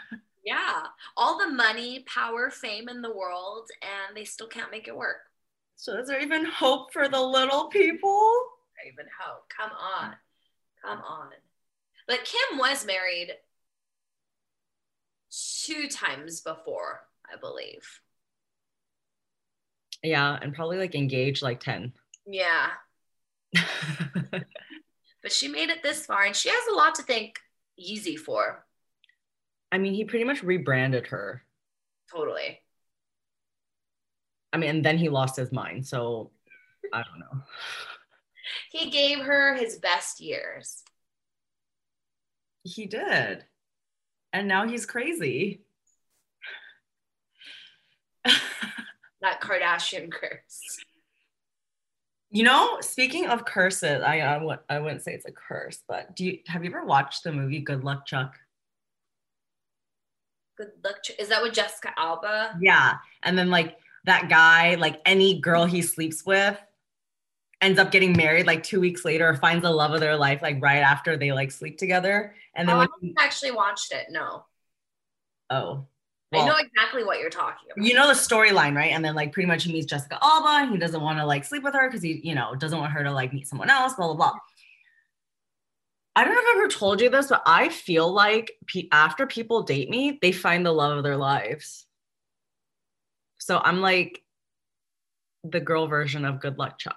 yeah. 0.44 0.82
All 1.16 1.38
the 1.38 1.48
money, 1.48 2.04
power, 2.06 2.50
fame 2.50 2.88
in 2.88 3.02
the 3.02 3.14
world, 3.14 3.68
and 3.82 4.16
they 4.16 4.24
still 4.24 4.48
can't 4.48 4.70
make 4.70 4.88
it 4.88 4.96
work. 4.96 5.16
So 5.76 5.98
is 5.98 6.08
there 6.08 6.20
even 6.20 6.44
hope 6.44 6.92
for 6.92 7.08
the 7.08 7.20
little 7.20 7.68
people? 7.68 8.32
Even 8.86 9.06
hope. 9.20 9.44
Come 9.56 9.70
on. 9.72 10.14
Come 10.84 10.98
on. 10.98 11.28
But 12.08 12.24
Kim 12.24 12.58
was 12.58 12.84
married 12.84 13.32
two 15.64 15.88
times 15.88 16.40
before, 16.40 17.06
I 17.32 17.38
believe. 17.38 18.00
Yeah, 20.02 20.36
and 20.40 20.52
probably 20.54 20.78
like 20.78 20.94
engaged 20.94 21.42
like 21.42 21.60
10. 21.60 21.92
Yeah. 22.26 22.70
But 25.32 25.36
she 25.38 25.48
made 25.48 25.70
it 25.70 25.82
this 25.82 26.04
far 26.04 26.24
and 26.24 26.36
she 26.36 26.50
has 26.50 26.66
a 26.70 26.74
lot 26.74 26.94
to 26.96 27.02
thank 27.02 27.40
Yeezy 27.80 28.18
for. 28.18 28.66
I 29.72 29.78
mean, 29.78 29.94
he 29.94 30.04
pretty 30.04 30.26
much 30.26 30.42
rebranded 30.42 31.06
her. 31.06 31.42
Totally. 32.14 32.60
I 34.52 34.58
mean, 34.58 34.68
and 34.68 34.84
then 34.84 34.98
he 34.98 35.08
lost 35.08 35.36
his 35.36 35.50
mind. 35.50 35.86
So 35.86 36.32
I 36.92 37.02
don't 37.02 37.18
know. 37.18 37.42
He 38.70 38.90
gave 38.90 39.20
her 39.20 39.54
his 39.54 39.78
best 39.78 40.20
years. 40.20 40.82
He 42.62 42.84
did. 42.84 43.46
And 44.34 44.46
now 44.46 44.68
he's 44.68 44.84
crazy. 44.84 45.62
That 48.22 49.40
Kardashian 49.40 50.12
curse. 50.12 50.84
You 52.32 52.44
know, 52.44 52.78
speaking 52.80 53.26
of 53.26 53.44
curses, 53.44 54.02
I 54.02 54.20
I 54.20 54.36
I, 54.36 54.38
w- 54.38 54.58
I 54.68 54.78
wouldn't 54.78 55.02
say 55.02 55.12
it's 55.12 55.26
a 55.26 55.32
curse, 55.32 55.82
but 55.86 56.16
do 56.16 56.24
you 56.24 56.38
have 56.46 56.64
you 56.64 56.70
ever 56.70 56.84
watched 56.84 57.24
the 57.24 57.32
movie 57.32 57.60
Good 57.60 57.84
Luck 57.84 58.06
Chuck? 58.06 58.38
Good 60.56 60.72
luck. 60.82 60.96
Is 61.18 61.28
that 61.28 61.42
with 61.42 61.52
Jessica 61.52 61.92
Alba? 61.96 62.56
Yeah. 62.60 62.94
And 63.22 63.38
then 63.38 63.50
like 63.50 63.76
that 64.04 64.30
guy, 64.30 64.76
like 64.76 65.00
any 65.04 65.40
girl 65.40 65.66
he 65.66 65.82
sleeps 65.82 66.24
with 66.24 66.58
ends 67.60 67.78
up 67.78 67.92
getting 67.92 68.16
married 68.16 68.46
like 68.46 68.62
two 68.62 68.80
weeks 68.80 69.04
later 69.04 69.28
or 69.28 69.36
finds 69.36 69.62
the 69.62 69.70
love 69.70 69.92
of 69.92 70.00
their 70.00 70.16
life 70.16 70.40
like 70.42 70.60
right 70.60 70.80
after 70.80 71.16
they 71.16 71.32
like 71.32 71.52
sleep 71.52 71.78
together. 71.78 72.34
And 72.56 72.68
then 72.68 72.76
oh, 72.76 72.80
I 72.80 72.86
haven't 72.94 73.18
actually 73.20 73.52
watched 73.52 73.92
it. 73.92 74.06
No. 74.10 74.44
oh 75.50 75.86
I 76.32 76.46
know 76.46 76.56
exactly 76.56 77.04
what 77.04 77.18
you're 77.18 77.30
talking 77.30 77.68
about. 77.70 77.84
you 77.84 77.94
know 77.94 78.06
the 78.06 78.14
storyline, 78.14 78.74
right? 78.74 78.92
And 78.92 79.04
then 79.04 79.14
like 79.14 79.32
pretty 79.32 79.46
much 79.46 79.64
he 79.64 79.72
meets 79.72 79.86
Jessica 79.86 80.18
Alba 80.22 80.62
and 80.64 80.70
he 80.70 80.78
doesn't 80.78 81.00
want 81.00 81.18
to 81.18 81.26
like 81.26 81.44
sleep 81.44 81.62
with 81.62 81.74
her 81.74 81.88
because 81.88 82.02
he, 82.02 82.20
you 82.24 82.34
know, 82.34 82.54
doesn't 82.54 82.78
want 82.78 82.92
her 82.92 83.04
to 83.04 83.12
like 83.12 83.32
meet 83.32 83.46
someone 83.48 83.70
else, 83.70 83.94
blah 83.94 84.06
blah 84.06 84.16
blah. 84.16 84.38
I 86.14 86.24
don't 86.24 86.34
know 86.34 86.40
if 86.40 86.46
I've 86.50 86.56
ever 86.60 86.68
told 86.68 87.00
you 87.00 87.08
this, 87.08 87.28
but 87.28 87.42
I 87.46 87.68
feel 87.70 88.12
like 88.12 88.52
pe- 88.66 88.88
after 88.92 89.26
people 89.26 89.62
date 89.62 89.88
me, 89.88 90.18
they 90.20 90.32
find 90.32 90.64
the 90.64 90.72
love 90.72 90.98
of 90.98 91.04
their 91.04 91.16
lives. 91.16 91.86
So 93.38 93.58
I'm 93.58 93.80
like 93.80 94.22
the 95.42 95.60
girl 95.60 95.86
version 95.86 96.24
of 96.24 96.40
Good 96.40 96.58
Luck 96.58 96.78
Chuck. 96.78 96.96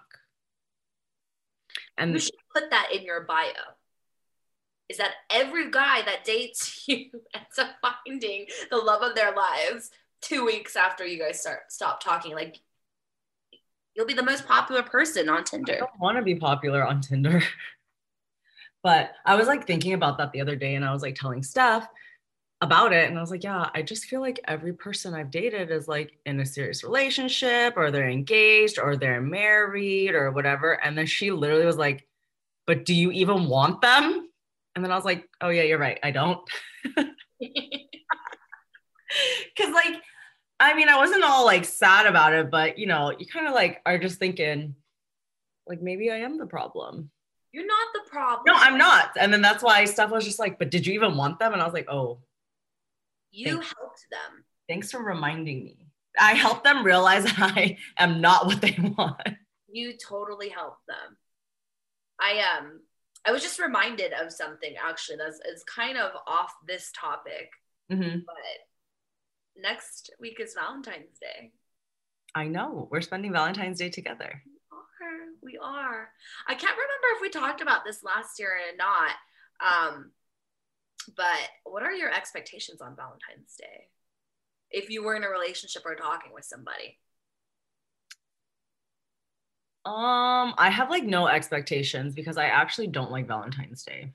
You 1.97 2.03
And 2.05 2.21
should 2.21 2.33
put 2.53 2.69
that 2.71 2.89
in 2.93 3.03
your 3.03 3.21
bio. 3.21 3.51
Is 4.89 4.97
that 4.97 5.13
every 5.29 5.71
guy 5.71 6.01
that 6.03 6.23
dates 6.23 6.83
you 6.87 7.09
ends 7.33 7.59
up 7.59 7.69
finding 7.81 8.45
the 8.69 8.77
love 8.77 9.01
of 9.01 9.15
their 9.15 9.33
lives 9.33 9.91
two 10.21 10.45
weeks 10.45 10.75
after 10.75 11.05
you 11.05 11.19
guys 11.19 11.39
start 11.39 11.71
stop 11.71 12.03
talking? 12.03 12.33
Like 12.33 12.59
You'll 13.95 14.05
be 14.05 14.13
the 14.13 14.23
most 14.23 14.45
popular 14.45 14.83
person 14.83 15.29
on 15.29 15.45
Tinder. 15.45 15.75
I 15.75 15.77
don't 15.77 15.99
want 15.99 16.17
to 16.17 16.23
be 16.23 16.35
popular 16.35 16.85
on 16.85 16.99
Tinder. 16.99 17.41
but 18.83 19.11
I 19.25 19.35
was 19.35 19.47
like 19.47 19.65
thinking 19.65 19.93
about 19.93 20.17
that 20.17 20.33
the 20.33 20.41
other 20.41 20.57
day 20.57 20.75
and 20.75 20.83
I 20.83 20.91
was 20.91 21.01
like 21.01 21.15
telling 21.15 21.41
Steph 21.41 21.87
about 22.59 22.91
it. 22.91 23.09
And 23.09 23.17
I 23.17 23.21
was 23.21 23.31
like, 23.31 23.43
yeah, 23.43 23.69
I 23.73 23.81
just 23.81 24.05
feel 24.05 24.19
like 24.19 24.39
every 24.45 24.73
person 24.73 25.13
I've 25.13 25.31
dated 25.31 25.71
is 25.71 25.87
like 25.87 26.17
in 26.25 26.41
a 26.41 26.45
serious 26.45 26.83
relationship 26.83 27.75
or 27.77 27.89
they're 27.89 28.09
engaged 28.09 28.79
or 28.79 28.97
they're 28.97 29.21
married 29.21 30.13
or 30.13 30.31
whatever. 30.31 30.73
And 30.73 30.97
then 30.97 31.05
she 31.05 31.31
literally 31.31 31.65
was 31.65 31.77
like, 31.77 32.05
but 32.67 32.83
do 32.83 32.93
you 32.93 33.11
even 33.11 33.47
want 33.47 33.81
them? 33.81 34.24
And 34.75 34.83
then 34.83 34.91
I 34.91 34.95
was 34.95 35.05
like, 35.05 35.27
oh, 35.41 35.49
yeah, 35.49 35.63
you're 35.63 35.79
right. 35.79 35.99
I 36.03 36.11
don't. 36.11 36.39
Cause 39.57 39.71
like, 39.73 40.01
I 40.59 40.73
mean, 40.73 40.89
I 40.89 40.97
wasn't 40.97 41.23
all 41.23 41.45
like 41.45 41.63
sad 41.65 42.05
about 42.05 42.33
it, 42.33 42.51
but 42.51 42.77
you 42.77 42.87
know, 42.87 43.13
you 43.17 43.25
kind 43.25 43.47
of 43.47 43.53
like 43.53 43.81
are 43.85 43.97
just 43.97 44.19
thinking, 44.19 44.75
like, 45.67 45.81
maybe 45.81 46.11
I 46.11 46.17
am 46.17 46.37
the 46.37 46.45
problem. 46.45 47.09
You're 47.51 47.65
not 47.65 47.87
the 47.93 48.01
problem. 48.09 48.43
No, 48.47 48.53
I'm 48.55 48.77
not. 48.77 49.11
And 49.17 49.31
then 49.31 49.41
that's 49.41 49.63
why 49.63 49.85
Steph 49.85 50.11
was 50.11 50.25
just 50.25 50.39
like, 50.39 50.59
but 50.59 50.69
did 50.71 50.85
you 50.85 50.93
even 50.93 51.15
want 51.15 51.39
them? 51.39 51.53
And 51.53 51.61
I 51.61 51.65
was 51.65 51.73
like, 51.73 51.89
oh, 51.89 52.19
You 53.31 53.45
Thank- 53.61 53.63
helped 53.77 54.05
them. 54.11 54.43
thanks 54.67 54.91
for 54.91 55.01
reminding 55.01 55.63
me. 55.63 55.87
I 56.19 56.33
helped 56.33 56.63
them 56.65 56.85
realize 56.85 57.23
that 57.25 57.39
I 57.55 57.77
am 57.97 58.19
not 58.21 58.45
what 58.45 58.61
they 58.61 58.75
want. 58.97 59.21
You 59.69 59.93
totally 59.97 60.49
helped 60.49 60.85
them. 60.87 61.17
I 62.19 62.57
um 62.57 62.79
I 63.25 63.31
was 63.31 63.41
just 63.41 63.59
reminded 63.59 64.13
of 64.13 64.31
something 64.31 64.75
actually 64.77 65.17
that's 65.17 65.39
it's 65.45 65.63
kind 65.63 65.97
of 65.97 66.11
off 66.27 66.53
this 66.67 66.91
topic, 66.91 67.51
Mhm. 67.91 68.23
but 68.25 68.35
next 69.55 70.11
week 70.19 70.39
is 70.39 70.53
Valentine's 70.53 71.17
Day. 71.19 71.51
I 72.35 72.47
know. 72.47 72.87
We're 72.91 73.01
spending 73.01 73.31
Valentine's 73.31 73.79
Day 73.79 73.89
together. 73.89 74.43
We 74.45 75.05
are. 75.05 75.27
We 75.41 75.57
are. 75.57 76.11
I 76.47 76.55
can't 76.55 76.77
remember 76.77 77.07
if 77.15 77.21
we 77.21 77.29
talked 77.29 77.61
about 77.61 77.83
this 77.85 78.03
last 78.03 78.39
year 78.39 78.51
or 78.51 78.75
not. 78.75 79.15
Um, 79.59 80.11
but 81.15 81.49
what 81.63 81.83
are 81.83 81.93
your 81.93 82.11
expectations 82.11 82.81
on 82.81 82.95
Valentine's 82.95 83.55
Day? 83.55 83.89
If 84.69 84.89
you 84.89 85.03
were 85.03 85.15
in 85.15 85.23
a 85.23 85.29
relationship 85.29 85.83
or 85.85 85.95
talking 85.95 86.33
with 86.33 86.43
somebody, 86.45 86.99
Um, 89.85 90.55
I 90.57 90.69
have 90.71 90.89
like 90.89 91.03
no 91.03 91.27
expectations 91.27 92.15
because 92.15 92.37
I 92.37 92.45
actually 92.45 92.87
don't 92.87 93.11
like 93.11 93.27
Valentine's 93.27 93.83
Day. 93.83 94.11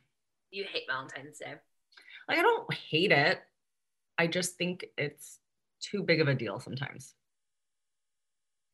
you 0.50 0.64
hate 0.70 0.82
Valentine's 0.88 1.38
Day. 1.38 1.54
Like 2.28 2.38
I 2.38 2.42
don't 2.42 2.72
hate 2.74 3.12
it. 3.12 3.40
I 4.18 4.26
just 4.26 4.56
think 4.56 4.84
it's 4.98 5.38
too 5.80 6.02
big 6.02 6.20
of 6.20 6.28
a 6.28 6.34
deal 6.34 6.58
sometimes. 6.58 7.14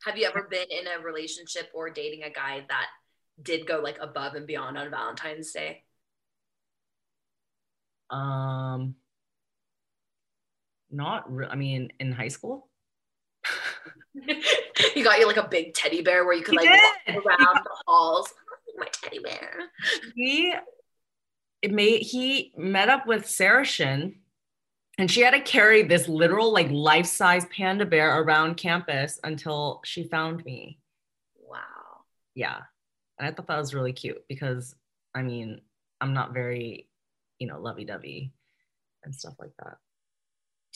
Have 0.05 0.17
you 0.17 0.27
ever 0.27 0.49
been 0.51 0.67
in 0.71 0.87
a 0.87 1.03
relationship 1.05 1.71
or 1.75 1.91
dating 1.91 2.23
a 2.23 2.31
guy 2.31 2.65
that 2.69 2.87
did 3.43 3.67
go 3.67 3.81
like 3.81 3.99
above 4.01 4.35
and 4.35 4.47
beyond 4.47 4.79
on 4.79 4.91
Valentine's 4.91 5.53
Day? 5.53 5.85
Um 8.09 8.95
not 10.91 11.31
re- 11.31 11.49
I 11.51 11.57
mean 11.57 11.91
in 12.01 12.13
high 12.13 12.29
school. 12.29 12.66
he 14.95 15.03
got 15.03 15.19
you 15.19 15.27
like 15.27 15.37
a 15.37 15.49
big 15.49 15.75
teddy 15.75 16.03
bear 16.03 16.25
where 16.25 16.35
you 16.35 16.43
could 16.43 16.57
like 16.57 16.69
walk 16.69 17.25
around 17.25 17.57
the 17.65 17.77
halls. 17.87 18.33
My 18.77 18.87
teddy 18.93 19.19
bear. 19.21 19.59
he 20.15 20.55
it 21.63 21.73
made 21.73 22.03
he 22.03 22.53
met 22.57 22.89
up 22.89 23.07
with 23.07 23.29
Sarah 23.29 23.65
Shin 23.65 24.17
and 24.99 25.11
she 25.11 25.21
had 25.21 25.33
to 25.33 25.41
carry 25.41 25.83
this 25.83 26.09
literal 26.09 26.53
like 26.53 26.71
life-size 26.71 27.47
panda 27.47 27.85
bear 27.85 28.21
around 28.23 28.57
campus 28.57 29.19
until 29.25 29.81
she 29.85 30.05
found 30.05 30.45
me. 30.45 30.79
Wow. 31.37 32.05
Yeah. 32.35 32.61
And 33.19 33.29
I 33.29 33.33
thought 33.33 33.47
that 33.49 33.59
was 33.59 33.75
really 33.75 33.93
cute 33.93 34.23
because 34.29 34.75
I 35.15 35.23
mean, 35.23 35.63
I'm 36.01 36.13
not 36.13 36.35
very, 36.35 36.89
you 37.39 37.47
know, 37.47 37.59
lovey-dovey 37.61 38.33
and 39.05 39.15
stuff 39.15 39.35
like 39.39 39.53
that. 39.63 39.79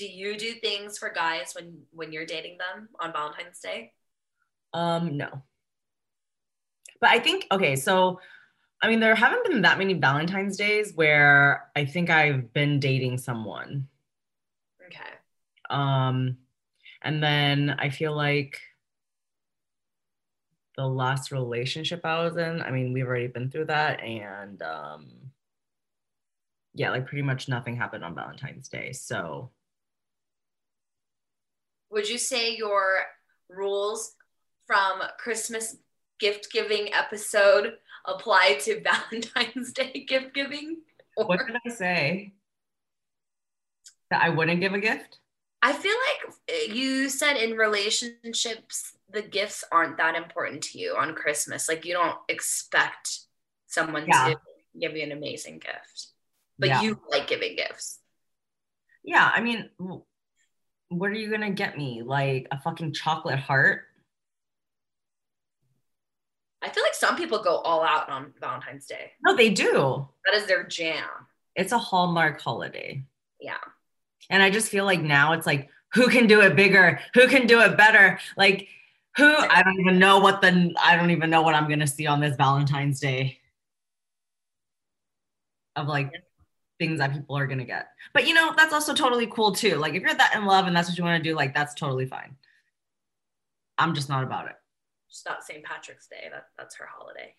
Do 0.00 0.06
you 0.06 0.38
do 0.38 0.54
things 0.54 0.96
for 0.96 1.10
guys 1.10 1.52
when 1.54 1.82
when 1.90 2.10
you're 2.10 2.24
dating 2.24 2.56
them 2.56 2.88
on 2.98 3.12
Valentine's 3.12 3.60
Day? 3.60 3.92
Um, 4.72 5.18
no. 5.18 5.42
But 7.02 7.10
I 7.10 7.18
think 7.18 7.46
okay, 7.52 7.76
so 7.76 8.18
I 8.80 8.88
mean, 8.88 9.00
there 9.00 9.14
haven't 9.14 9.44
been 9.44 9.60
that 9.60 9.76
many 9.76 9.92
Valentine's 9.92 10.56
days 10.56 10.94
where 10.94 11.68
I 11.76 11.84
think 11.84 12.08
I've 12.08 12.50
been 12.54 12.80
dating 12.80 13.18
someone. 13.18 13.88
Okay. 14.86 15.10
Um, 15.68 16.38
and 17.02 17.22
then 17.22 17.76
I 17.78 17.90
feel 17.90 18.16
like 18.16 18.58
the 20.78 20.86
last 20.86 21.30
relationship 21.30 22.06
I 22.06 22.24
was 22.24 22.38
in, 22.38 22.62
I 22.62 22.70
mean, 22.70 22.94
we've 22.94 23.06
already 23.06 23.26
been 23.26 23.50
through 23.50 23.66
that, 23.66 24.00
and 24.00 24.62
um, 24.62 25.10
yeah, 26.72 26.88
like 26.88 27.06
pretty 27.06 27.20
much 27.20 27.50
nothing 27.50 27.76
happened 27.76 28.02
on 28.02 28.14
Valentine's 28.14 28.70
Day. 28.70 28.92
So 28.92 29.50
Would 31.90 32.09
you 32.09 32.18
say 32.18 32.57
your 32.57 33.00
rules 33.48 34.14
from 34.66 35.03
Christmas 35.18 35.76
gift 36.18 36.53
giving 36.53 36.92
episode 36.94 37.74
apply 38.05 38.59
to 38.62 38.81
Valentine's 39.11 39.72
Day 39.72 40.05
gift 40.07 40.35
giving? 40.35 40.79
what 41.14 41.40
Or 41.40 41.46
did 41.46 41.57
I 41.66 41.70
say? 41.70 42.33
That 44.11 44.22
I 44.22 44.29
wouldn't 44.31 44.61
give 44.61 44.72
a 44.72 44.79
gift? 44.79 45.18
I 45.62 45.72
feel 45.72 45.94
like 46.09 46.35
uh, 46.50 46.72
you 46.72 47.09
said 47.09 47.37
in 47.37 47.57
relationships 47.57 48.96
the 49.12 49.22
gifts 49.22 49.62
aren't 49.70 49.98
that 49.98 50.14
important 50.14 50.62
to 50.62 50.79
you 50.79 50.96
on 50.96 51.14
Christmas. 51.14 51.68
Like 51.68 51.85
you 51.85 51.92
don't 51.94 52.16
expect 52.29 53.20
someone 53.66 54.07
Yeah. 54.07 54.35
to 54.35 54.40
give 54.81 54.96
you 54.96 55.03
an 55.03 55.12
amazing 55.12 55.59
gift, 55.59 56.09
but 56.59 56.68
Yeah. 56.68 56.81
you 56.83 57.00
like 57.11 57.26
giving 57.29 57.57
gifts. 57.57 57.98
Yeah, 59.05 59.31
I 59.35 59.40
mean, 59.40 59.70
what 60.90 61.11
are 61.11 61.14
you 61.14 61.31
gonna 61.31 61.50
get 61.50 61.79
me? 61.79 62.03
Like 62.05 62.46
a 62.50 62.61
fucking 62.61 62.92
chocolate 62.92 63.38
heart? 63.38 63.85
I 66.62 66.68
feel 66.68 66.83
like 66.83 66.94
some 66.94 67.16
people 67.16 67.42
go 67.42 67.59
all 67.59 67.83
out 67.83 68.11
on 68.11 68.35
Valentine's 68.38 68.87
Day. 68.87 69.12
No, 69.24 69.35
they 69.35 69.50
do. 69.50 70.07
That 70.26 70.35
is 70.35 70.46
their 70.46 70.64
jam. 70.64 71.07
It's 71.57 71.72
a 71.72 71.79
Hallmark 71.79 72.40
holiday. 72.40 73.05
Yeah. 73.40 73.57
And 74.29 74.42
I 74.42 74.50
just 74.50 74.68
feel 74.68 74.85
like 74.85 75.00
now 75.00 75.33
it's 75.33 75.46
like, 75.46 75.70
who 75.94 76.09
can 76.09 76.26
do 76.26 76.42
it 76.42 76.57
bigger? 76.57 77.00
Who 77.14 77.29
can 77.29 77.46
do 77.46 77.61
it 77.61 77.79
better? 77.79 78.18
Like, 78.37 78.68
who? 79.16 79.35
I 79.35 79.62
don't 79.62 79.81
even 79.81 79.98
know 79.98 80.18
what 80.18 80.42
the, 80.42 80.74
I 80.79 80.96
don't 80.96 81.11
even 81.11 81.31
know 81.31 81.42
what 81.42 81.55
I'm 81.55 81.66
going 81.66 81.81
to 81.81 81.87
see 81.87 82.07
on 82.07 82.20
this 82.20 82.37
Valentine's 82.37 83.00
Day 83.00 83.40
of 85.76 85.88
like 85.88 86.12
things 86.80 86.98
that 86.98 87.12
people 87.12 87.36
are 87.36 87.46
going 87.46 87.58
to 87.58 87.64
get. 87.64 87.90
But 88.12 88.26
you 88.26 88.34
know, 88.34 88.52
that's 88.56 88.72
also 88.72 88.94
totally 88.94 89.28
cool 89.28 89.52
too. 89.52 89.76
Like, 89.76 89.94
if 89.94 90.02
you're 90.02 90.14
that 90.14 90.34
in 90.34 90.46
love 90.46 90.66
and 90.66 90.74
that's 90.74 90.88
what 90.88 90.98
you 90.98 91.04
want 91.04 91.22
to 91.22 91.30
do, 91.30 91.36
like, 91.36 91.54
that's 91.54 91.74
totally 91.74 92.06
fine. 92.06 92.36
I'm 93.78 93.94
just 93.94 94.08
not 94.08 94.24
about 94.24 94.46
it. 94.46 94.56
Just 95.08 95.26
not 95.26 95.44
St. 95.44 95.62
Patrick's 95.62 96.08
Day. 96.08 96.28
That, 96.32 96.46
that's 96.58 96.76
her 96.76 96.88
holiday. 96.90 97.34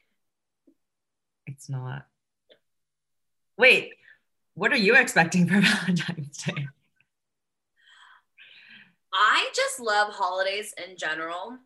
It's 1.48 1.68
not. 1.70 2.06
Wait, 3.58 3.94
what 4.54 4.72
are 4.72 4.78
you 4.78 4.96
expecting 4.96 5.48
for 5.48 5.60
Valentine's 5.62 6.38
Day? 6.38 6.68
I 9.14 9.50
just 9.56 9.80
love 9.80 10.14
holidays 10.14 10.74
in 10.78 10.98
general. 10.98 11.58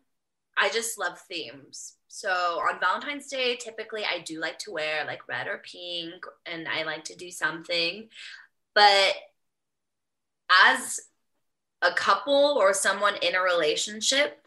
I 0.56 0.70
just 0.70 0.98
love 0.98 1.20
themes. 1.28 1.95
So 2.16 2.30
on 2.30 2.80
Valentine's 2.80 3.26
Day, 3.26 3.56
typically 3.56 4.02
I 4.02 4.20
do 4.20 4.40
like 4.40 4.58
to 4.60 4.70
wear 4.70 5.04
like 5.04 5.28
red 5.28 5.48
or 5.48 5.60
pink, 5.70 6.24
and 6.46 6.66
I 6.66 6.82
like 6.84 7.04
to 7.04 7.14
do 7.14 7.30
something. 7.30 8.08
But 8.74 9.12
as 10.66 10.98
a 11.82 11.92
couple 11.92 12.56
or 12.58 12.72
someone 12.72 13.16
in 13.20 13.34
a 13.34 13.42
relationship, 13.42 14.46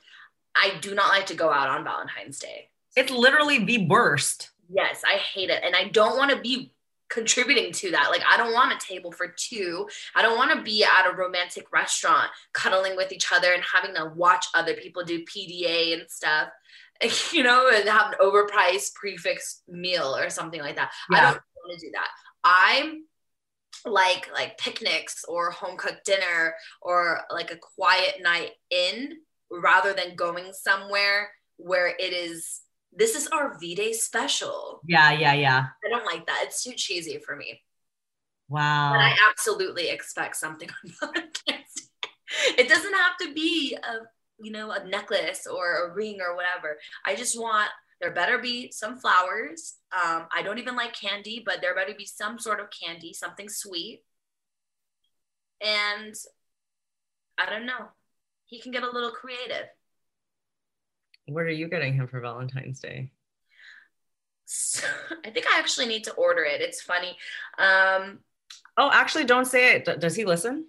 I 0.55 0.79
do 0.82 0.95
not 0.95 1.10
like 1.10 1.27
to 1.27 1.36
go 1.36 1.51
out 1.51 1.69
on 1.69 1.84
Valentine's 1.84 2.39
Day. 2.39 2.69
It's 2.95 3.12
literally 3.12 3.63
the 3.63 3.86
worst. 3.86 4.49
Yes, 4.67 5.03
I 5.05 5.17
hate 5.17 5.51
it. 5.51 5.62
And 5.63 5.75
I 5.75 5.89
don't 5.89 6.17
want 6.17 6.32
to 6.32 6.41
be 6.41 6.73
contributing 7.08 7.71
to 7.73 7.91
that. 7.91 8.10
Like, 8.10 8.23
I 8.27 8.38
don't 8.38 8.53
want 8.53 8.73
a 8.73 8.84
table 8.84 9.12
for 9.12 9.27
two. 9.27 9.88
I 10.15 10.23
don't 10.23 10.38
want 10.39 10.51
to 10.58 10.63
be 10.63 10.84
at 10.84 11.08
a 11.08 11.15
romantic 11.15 11.71
restaurant 11.71 12.32
cuddling 12.53 12.95
with 12.95 13.12
each 13.12 13.32
other 13.32 13.53
and 13.53 13.62
having 13.63 13.93
to 13.93 14.12
watch 14.15 14.47
other 14.55 14.73
people 14.73 15.03
do 15.03 15.23
PDA 15.25 15.99
and 15.99 16.10
stuff, 16.10 16.49
you 17.33 17.43
know, 17.43 17.69
and 17.73 17.88
have 17.88 18.12
an 18.12 18.17
overpriced 18.21 18.93
prix 18.95 19.17
fixe 19.17 19.62
meal 19.67 20.15
or 20.15 20.29
something 20.29 20.62
like 20.62 20.75
that. 20.75 20.91
I 21.12 21.21
don't 21.21 21.31
want 21.31 21.79
to 21.79 21.85
do 21.85 21.91
that. 21.93 22.07
I'm 22.43 23.05
like 23.85 24.29
like 24.33 24.57
picnics 24.57 25.23
or 25.27 25.51
home 25.51 25.77
cooked 25.77 26.05
dinner 26.05 26.53
or 26.81 27.21
like 27.31 27.51
a 27.51 27.57
quiet 27.57 28.15
night 28.21 28.51
in 28.69 29.13
rather 29.49 29.93
than 29.93 30.15
going 30.15 30.51
somewhere 30.51 31.29
where 31.57 31.88
it 31.88 32.13
is 32.13 32.62
this 32.91 33.15
is 33.15 33.27
our 33.27 33.57
V-Day 33.59 33.93
special. 33.93 34.81
Yeah, 34.88 35.12
yeah, 35.12 35.33
yeah. 35.33 35.65
I 35.85 35.89
don't 35.89 36.05
like 36.05 36.25
that. 36.25 36.43
It's 36.45 36.63
too 36.63 36.73
cheesy 36.75 37.19
for 37.23 37.35
me. 37.35 37.62
Wow. 38.47 38.93
But 38.93 39.01
I 39.01 39.15
absolutely 39.29 39.89
expect 39.89 40.35
something 40.35 40.69
on 40.83 40.91
Valentine's 40.99 41.73
Day. 42.01 42.09
It 42.57 42.67
doesn't 42.67 42.93
have 42.93 43.17
to 43.21 43.33
be 43.33 43.77
a 43.77 43.99
you 44.41 44.52
know, 44.52 44.71
a 44.71 44.86
necklace 44.86 45.47
or 45.47 45.86
a 45.88 45.93
ring 45.93 46.19
or 46.21 46.36
whatever. 46.36 46.78
I 47.06 47.15
just 47.15 47.39
want 47.39 47.69
there 48.02 48.13
better 48.13 48.38
be 48.38 48.71
some 48.71 48.97
flowers. 48.97 49.75
Um, 49.91 50.28
I 50.34 50.41
don't 50.41 50.60
even 50.60 50.75
like 50.75 50.93
candy, 50.93 51.43
but 51.45 51.60
there 51.62 51.75
better 51.75 51.93
be 51.97 52.06
some 52.06 52.39
sort 52.39 52.60
of 52.60 52.67
candy, 52.71 53.13
something 53.13 53.49
sweet. 53.49 54.04
And 55.62 56.15
I 57.38 57.49
don't 57.49 57.65
know. 57.65 57.89
He 58.45 58.62
can 58.62 58.71
get 58.71 58.84
a 58.84 58.89
little 58.89 59.12
creative. 59.12 59.67
What 61.28 61.43
are 61.43 61.52
you 61.52 61.67
getting 61.67 61.93
him 61.93 62.08
for 62.08 62.21
Valentine's 62.21 62.80
Day? 62.80 63.12
So, 64.45 64.88
I 65.25 65.30
think 65.30 65.45
I 65.47 65.60
actually 65.60 65.88
need 65.88 66.06
to 66.06 66.13
order 66.13 66.43
it. 66.43 66.62
It's 66.62 66.82
funny. 66.82 67.17
Um, 67.58 68.19
Oh, 68.78 68.89
actually, 68.93 69.25
don't 69.25 69.45
say 69.45 69.75
it. 69.75 69.99
Does 69.99 70.15
he 70.15 70.23
listen? 70.23 70.65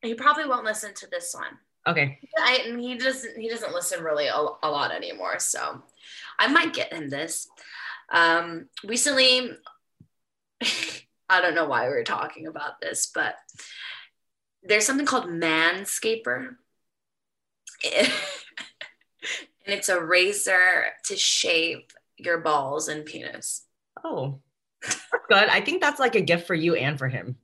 he 0.00 0.14
probably 0.14 0.46
won't 0.46 0.64
listen 0.64 0.92
to 0.94 1.06
this 1.06 1.32
one. 1.34 1.58
Okay. 1.86 2.18
I, 2.38 2.64
and 2.66 2.80
he 2.80 2.96
doesn't. 2.96 3.36
He 3.36 3.48
doesn't 3.48 3.74
listen 3.74 4.04
really 4.04 4.28
a, 4.28 4.36
a 4.36 4.70
lot 4.70 4.92
anymore. 4.92 5.38
So, 5.38 5.82
I 6.38 6.46
might 6.48 6.74
get 6.74 6.92
him 6.92 7.08
this. 7.08 7.48
Um, 8.12 8.68
recently, 8.84 9.50
I 11.28 11.40
don't 11.40 11.54
know 11.54 11.66
why 11.66 11.88
we 11.88 11.94
were 11.94 12.04
talking 12.04 12.46
about 12.46 12.80
this, 12.80 13.10
but 13.12 13.34
there's 14.62 14.86
something 14.86 15.06
called 15.06 15.26
Manscaper, 15.26 16.56
and 17.84 18.12
it's 19.66 19.88
a 19.88 20.00
razor 20.00 20.84
to 21.06 21.16
shave 21.16 21.78
your 22.16 22.38
balls 22.38 22.88
and 22.88 23.04
penis. 23.04 23.66
Oh, 24.04 24.40
that's 24.82 25.00
good. 25.28 25.48
I 25.48 25.60
think 25.60 25.80
that's 25.80 26.00
like 26.00 26.14
a 26.14 26.20
gift 26.20 26.46
for 26.46 26.54
you 26.54 26.74
and 26.74 26.98
for 26.98 27.08
him. 27.08 27.36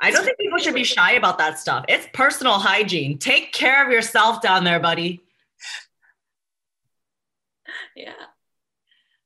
I 0.00 0.10
don't 0.10 0.24
think 0.24 0.38
people 0.38 0.58
should 0.58 0.74
be 0.74 0.84
shy 0.84 1.12
about 1.12 1.38
that 1.38 1.58
stuff. 1.58 1.84
It's 1.88 2.06
personal 2.12 2.54
hygiene. 2.54 3.18
Take 3.18 3.52
care 3.52 3.84
of 3.84 3.92
yourself 3.92 4.40
down 4.40 4.64
there, 4.64 4.78
buddy. 4.78 5.20
Yeah, 7.96 8.12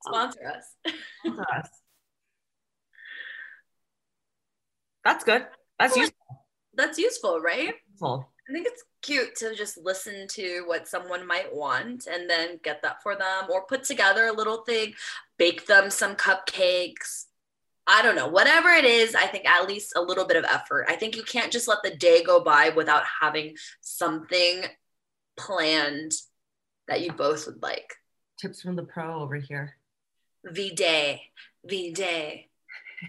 sponsor 0.03 0.47
us. 0.47 0.95
Sponsor 1.25 1.47
us. 1.55 1.69
That's 5.05 5.25
good. 5.25 5.47
That's 5.79 5.97
useful. 5.97 6.47
That's 6.75 6.99
useful, 6.99 7.41
right? 7.41 7.75
useful. 7.91 8.29
I 8.49 8.53
think 8.53 8.67
it's 8.67 8.85
cute 9.03 9.35
to 9.37 9.55
just 9.55 9.79
listen 9.79 10.27
to 10.29 10.63
what 10.67 10.89
someone 10.89 11.27
might 11.27 11.55
want 11.55 12.07
and 12.07 12.29
then 12.29 12.61
get 12.63 12.83
that 12.83 13.03
for 13.03 13.15
them 13.15 13.45
or 13.51 13.67
put 13.67 13.85
together 13.85 14.27
a 14.27 14.33
little 14.33 14.59
thing, 14.59 14.95
bake 15.39 15.67
them 15.67 15.91
some 15.91 16.17
cupcakes. 16.17 17.27
I 17.87 18.03
don't 18.03 18.17
know, 18.17 18.29
whatever 18.29 18.69
it 18.69 18.85
is, 18.85 19.15
I 19.15 19.27
think 19.27 19.45
at 19.47 19.67
least 19.67 19.95
a 19.97 20.03
little 20.03 20.25
bit 20.25 20.37
of 20.37 20.45
effort. 20.45 20.87
I 20.89 20.95
think 20.95 21.17
you 21.17 21.23
can't 21.25 21.53
just 21.53 21.67
let 21.67 21.83
the 21.83 21.95
day 21.97 22.23
go 22.23 22.43
by 22.43 22.71
without 22.71 23.03
having 23.21 23.57
something 23.81 24.63
planned 25.37 26.13
that 26.89 27.01
you 27.01 27.13
both 27.13 27.47
would 27.47 27.63
like. 27.63 27.95
Tips 28.39 28.63
from 28.63 28.77
the 28.77 28.85
pro 28.85 29.21
over 29.21 29.37
here. 29.37 29.75
V 30.45 30.71
day, 30.75 31.23
V 31.65 31.93
day. 31.93 32.49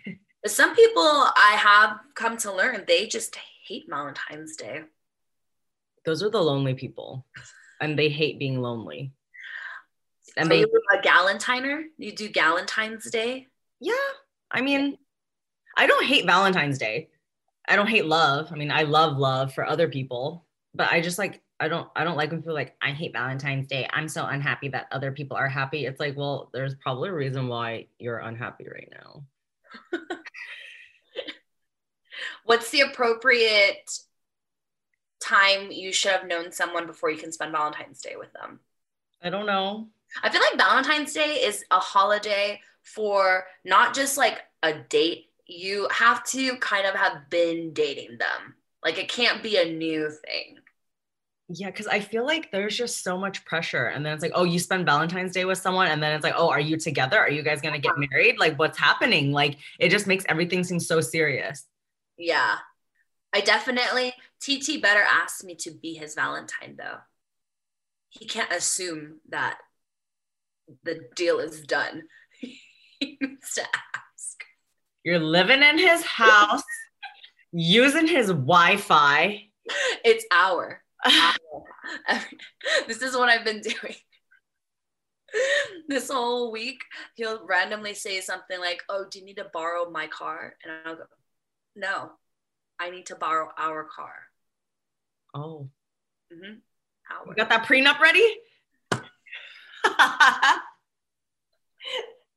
Some 0.46 0.76
people 0.76 1.02
I 1.02 1.56
have 1.58 2.00
come 2.16 2.38
to 2.38 2.54
learn 2.54 2.84
they 2.88 3.08
just 3.08 3.38
hate 3.66 3.86
Valentine's 3.90 4.56
Day. 4.56 4.82
Those 6.06 6.22
are 6.22 6.30
the 6.30 6.42
lonely 6.42 6.74
people, 6.74 7.26
and 7.80 7.98
they 7.98 8.10
hate 8.10 8.40
being 8.40 8.62
lonely. 8.62 9.14
And 10.36 10.48
Are 10.48 10.50
they, 10.50 10.60
you 10.60 10.82
a 10.92 10.98
Galentiner? 10.98 11.84
You 11.98 12.12
do 12.12 12.30
Galentine's 12.30 13.10
Day? 13.10 13.48
yeah. 13.80 13.94
I 14.54 14.62
mean, 14.62 14.98
I 15.76 15.88
don't 15.88 16.06
hate 16.06 16.26
Valentine's 16.26 16.78
Day. 16.78 17.10
I 17.68 17.76
don't 17.76 17.88
hate 17.90 18.06
love. 18.06 18.50
I 18.52 18.56
mean, 18.56 18.72
I 18.72 18.84
love 18.84 19.18
love 19.18 19.54
for 19.54 19.66
other 19.66 19.90
people, 19.90 20.46
but 20.74 20.92
I 20.92 21.02
just 21.02 21.18
like 21.18 21.42
I 21.60 21.68
don't 21.68 21.90
I 21.96 22.04
don't 22.04 22.18
like 22.18 22.30
when 22.30 22.42
people 22.42 22.52
are 22.52 22.56
like 22.56 22.76
I 22.82 22.92
hate 22.92 23.14
Valentine's 23.14 23.68
Day. 23.68 23.88
I'm 23.92 24.08
so 24.08 24.26
unhappy 24.26 24.68
that 24.70 24.88
other 24.92 25.12
people 25.12 25.38
are 25.38 25.50
happy. 25.50 25.86
It's 25.86 26.00
like, 26.00 26.16
well, 26.16 26.50
there's 26.54 26.76
probably 26.76 27.10
a 27.10 27.14
reason 27.14 27.48
why 27.48 27.88
you're 27.98 28.20
unhappy 28.20 28.68
right 28.72 28.92
now. 28.92 29.24
What's 32.46 32.70
the 32.70 32.82
appropriate 32.82 33.90
time 35.22 35.72
you 35.72 35.94
should 35.94 36.12
have 36.12 36.28
known 36.28 36.52
someone 36.52 36.86
before 36.86 37.10
you 37.10 37.18
can 37.18 37.32
spend 37.32 37.54
Valentine's 37.54 38.02
Day 38.02 38.16
with 38.18 38.34
them? 38.34 38.60
I 39.22 39.30
don't 39.30 39.46
know. 39.46 39.88
I 40.22 40.30
feel 40.30 40.42
like 40.42 40.60
Valentine's 40.60 41.14
Day 41.14 41.42
is 41.44 41.64
a 41.72 41.80
holiday 41.80 42.60
for 42.84 43.46
not 43.66 43.96
just 43.96 44.18
like 44.18 44.40
a 44.62 44.74
date. 44.74 45.30
You 45.46 45.88
have 45.92 46.24
to 46.26 46.58
kind 46.58 46.86
of 46.86 46.96
have 46.96 47.30
been 47.30 47.74
dating 47.74 48.18
them. 48.18 48.56
Like 48.84 48.98
it 48.98 49.10
can't 49.10 49.42
be 49.42 49.58
a 49.58 49.74
new 49.74 50.10
thing. 50.10 50.58
Yeah, 51.50 51.68
because 51.68 51.88
I 51.88 52.00
feel 52.00 52.26
like 52.26 52.52
there's 52.52 52.76
just 52.76 53.04
so 53.04 53.18
much 53.18 53.44
pressure. 53.46 53.88
And 53.88 54.06
then 54.06 54.14
it's 54.14 54.24
like, 54.24 54.32
oh, 54.34 54.46
you 54.46 54.60
spend 54.60 54.86
Valentine's 54.86 55.34
Day 55.34 55.46
with 55.46 55.58
someone. 55.58 55.88
And 55.88 56.02
then 56.02 56.14
it's 56.14 56.24
like, 56.24 56.36
oh, 56.38 56.50
are 56.50 56.60
you 56.60 56.78
together? 56.78 57.20
Are 57.20 57.30
you 57.30 57.44
guys 57.44 57.62
going 57.62 57.74
to 57.74 57.82
get 57.82 57.98
married? 57.98 58.40
Like, 58.40 58.58
what's 58.58 58.78
happening? 58.78 59.32
Like, 59.32 59.58
it 59.78 59.90
just 59.90 60.08
makes 60.08 60.26
everything 60.30 60.64
seem 60.64 60.80
so 60.80 61.02
serious. 61.02 61.66
Yeah. 62.18 62.56
I 63.34 63.42
definitely, 63.42 64.14
TT 64.40 64.82
better 64.82 65.02
ask 65.02 65.44
me 65.44 65.56
to 65.56 65.72
be 65.72 65.94
his 65.94 66.16
Valentine 66.16 66.76
though. 66.78 66.98
He 68.10 68.26
can't 68.26 68.52
assume 68.52 69.20
that 69.30 69.58
the 70.84 71.00
deal 71.16 71.40
is 71.40 71.62
done. 71.62 72.04
Needs 73.06 73.54
to 73.56 73.62
ask. 73.62 74.44
You're 75.04 75.20
living 75.20 75.62
in 75.64 75.78
his 75.78 76.04
house, 76.04 76.64
using 77.52 78.08
his 78.08 78.28
Wi 78.28 78.78
Fi. 78.78 79.50
It's 80.04 80.26
our. 80.32 80.82
our. 81.06 81.34
this 82.88 83.02
is 83.02 83.16
what 83.16 83.30
I've 83.30 83.46
been 83.46 83.62
doing. 83.62 83.96
This 85.90 86.12
whole 86.12 86.52
week, 86.52 86.78
he'll 87.16 87.44
randomly 87.48 87.96
say 87.96 88.22
something 88.22 88.60
like, 88.60 88.84
Oh, 88.88 89.06
do 89.10 89.18
you 89.18 89.26
need 89.26 89.38
to 89.38 89.48
borrow 89.52 89.90
my 89.90 90.06
car? 90.06 90.54
And 90.64 90.74
I'll 90.86 90.96
go, 90.96 91.04
No, 91.76 92.12
I 92.80 92.92
need 92.92 93.08
to 93.08 93.16
borrow 93.16 93.50
our 93.58 93.84
car. 93.84 94.14
Oh, 95.34 95.70
hmm 96.32 96.44
you 96.46 96.58
Our. 97.12 97.34
got 97.34 97.50
that 97.50 97.66
prenup 97.66 98.00
ready? 98.00 98.38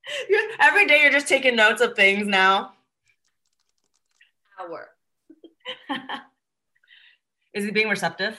Every 0.61 0.87
day 0.87 1.03
you're 1.03 1.12
just 1.12 1.29
taking 1.29 1.57
notes 1.57 1.81
of 1.81 1.95
things 1.95 2.27
now. 2.27 2.73
Our. 4.61 4.88
Is 7.55 7.64
he 7.64 7.71
being 7.71 7.88
receptive? 7.88 8.38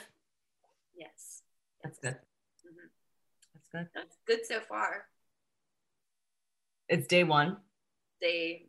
Yes. 0.96 1.42
That's 1.82 1.98
good. 1.98 2.14
Mhm. 2.14 2.88
That's 3.54 3.68
good. 3.72 3.88
That's 3.94 4.16
good 4.26 4.46
so 4.46 4.60
far. 4.60 5.06
It's 6.88 7.06
day 7.06 7.24
one, 7.24 7.58
Day 8.20 8.68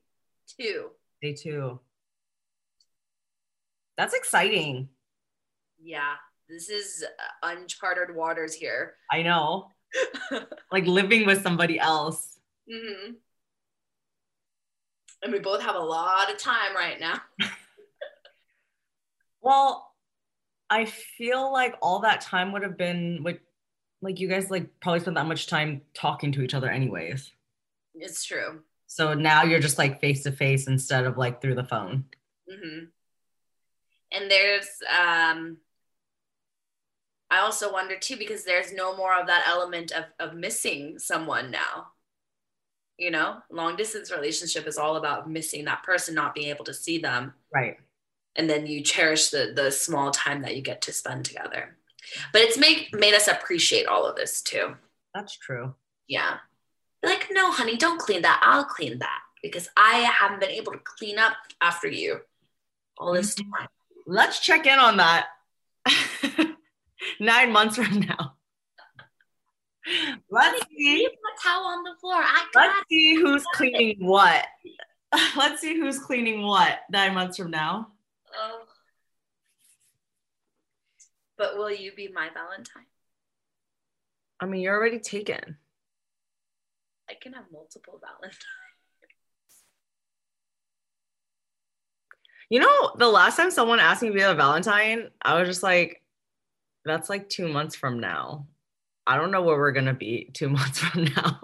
two. 0.58 0.90
day 1.22 1.34
two. 1.34 1.80
That's 3.98 4.14
exciting. 4.14 4.90
Yeah, 5.82 6.16
this 6.50 6.70
is 6.70 7.04
uh, 7.06 7.48
uncharted 7.48 8.14
waters 8.16 8.54
here. 8.54 8.96
I 9.12 9.22
know. 9.24 9.72
Like 10.72 10.86
living 10.86 11.26
with 11.26 11.42
somebody 11.42 11.80
else. 11.80 12.39
Hmm 12.70 13.12
And 15.24 15.34
we 15.34 15.40
both 15.40 15.62
have 15.62 15.76
a 15.76 15.80
lot 15.80 16.32
of 16.32 16.38
time 16.38 16.76
right 16.76 17.00
now. 17.00 17.22
Well, 19.42 19.94
I 20.70 20.86
feel 20.86 21.52
like 21.52 21.76
all 21.82 22.00
that 22.00 22.22
time 22.22 22.52
would 22.52 22.64
have 22.64 22.78
been 22.78 23.24
like 23.24 23.42
like 24.02 24.20
you 24.20 24.28
guys 24.28 24.50
like 24.50 24.80
probably 24.80 25.00
spent 25.02 25.16
that 25.16 25.26
much 25.26 25.48
time 25.48 25.82
talking 25.94 26.32
to 26.34 26.42
each 26.42 26.54
other 26.54 26.70
anyways. 26.70 27.32
It's 27.96 28.24
true. 28.24 28.62
So 28.88 29.14
now 29.14 29.44
you're 29.44 29.60
just 29.60 29.78
like 29.78 30.00
face 30.00 30.24
to 30.24 30.32
face 30.32 30.68
instead 30.68 31.06
of 31.06 31.18
like 31.18 31.42
through 31.42 31.56
the 31.56 31.64
phone. 31.64 32.06
Mm-hmm. 32.52 32.86
And 34.12 34.32
there's, 34.32 34.68
um, 34.90 35.58
I 37.30 37.40
also 37.40 37.72
wonder 37.72 37.98
too, 37.98 38.18
because 38.18 38.44
there's 38.46 38.74
no 38.74 38.96
more 38.96 39.20
of 39.20 39.28
that 39.28 39.46
element 39.48 39.92
of, 39.92 40.06
of 40.20 40.36
missing 40.36 40.98
someone 40.98 41.52
now. 41.52 41.88
You 43.00 43.12
know, 43.12 43.38
long 43.50 43.76
distance 43.78 44.12
relationship 44.12 44.68
is 44.68 44.78
all 44.78 44.98
about 44.98 45.30
missing 45.30 45.66
that 45.66 45.84
person, 45.84 46.14
not 46.14 46.36
being 46.36 46.50
able 46.50 46.66
to 46.66 46.74
see 46.74 46.98
them. 47.00 47.34
Right. 47.54 47.78
and 48.36 48.48
then 48.50 48.68
you 48.68 48.84
cherish 48.84 49.30
the 49.30 49.54
the 49.56 49.72
small 49.72 50.12
time 50.12 50.42
that 50.44 50.56
you 50.56 50.62
get 50.62 50.82
to 50.84 50.92
spend 50.94 51.26
together. 51.26 51.78
But 52.34 52.42
it's 52.44 52.58
made 52.58 52.90
made 52.94 53.14
us 53.16 53.28
appreciate 53.28 53.88
all 53.88 54.06
of 54.06 54.16
this 54.16 54.42
too. 54.42 54.76
That's 55.16 55.36
true. 55.38 55.74
Yeah. 56.08 56.38
Like, 57.02 57.28
no, 57.32 57.52
honey, 57.52 57.78
don't 57.78 58.00
clean 58.00 58.22
that. 58.24 58.42
I'll 58.44 58.66
clean 58.66 59.00
that 59.00 59.22
because 59.42 59.70
I 59.78 60.00
haven't 60.20 60.42
been 60.42 60.50
able 60.52 60.74
to 60.74 60.80
clean 60.80 61.18
up 61.18 61.34
after 61.62 61.88
you 61.88 62.20
all 62.98 63.14
this 63.14 63.34
Mhm. 63.36 63.52
time. 63.58 63.70
Let's 64.06 64.40
check 64.40 64.66
in 64.66 64.78
on 64.80 64.98
that 64.98 65.28
nine 67.20 67.52
months 67.52 67.76
from 67.78 68.02
now. 68.02 68.36
Let's 70.30 70.66
see. 70.68 70.98
Leave 70.98 71.10
the 71.10 71.42
towel 71.44 71.66
on 71.66 71.84
the 71.84 71.96
floor. 72.00 72.16
I 72.16 72.46
Let's 72.56 72.74
got 72.76 72.86
see 72.90 73.16
who's 73.16 73.44
cleaning 73.54 73.98
what. 74.00 74.46
Let's 75.38 75.62
see 75.62 75.76
who's 75.76 76.00
cleaning 76.00 76.44
what 76.44 76.80
nine 76.92 77.14
months 77.14 77.38
from 77.38 77.52
now. 77.52 77.90
Oh. 78.36 78.62
But 81.38 81.58
will 81.58 81.72
you 81.72 81.92
be 81.96 82.10
my 82.14 82.30
Valentine? 82.34 82.84
I 84.40 84.46
mean, 84.46 84.62
you're 84.62 84.76
already 84.76 85.00
taken. 85.00 85.58
I 87.10 87.14
can 87.20 87.34
have 87.34 87.46
multiple 87.52 88.00
Valentines. 88.02 88.44
You 92.50 92.60
know, 92.60 92.92
the 92.98 93.08
last 93.08 93.38
time 93.38 93.52
someone 93.52 93.80
asked 93.80 94.02
me 94.02 94.10
to 94.10 94.14
be 94.14 94.22
a 94.22 94.34
Valentine, 94.34 95.10
I 95.22 95.40
was 95.40 95.48
just 95.48 95.64
like, 95.64 96.02
that's 96.84 97.10
like 97.10 97.30
two 97.30 97.48
months 97.48 97.76
from 97.76 98.00
now. 98.00 98.48
I 99.10 99.18
don't 99.18 99.32
know 99.32 99.42
where 99.42 99.58
we're 99.58 99.72
gonna 99.72 99.96
be 99.96 100.30
two 100.34 100.50
months 100.58 100.78
from 100.78 101.06
now. 101.06 101.42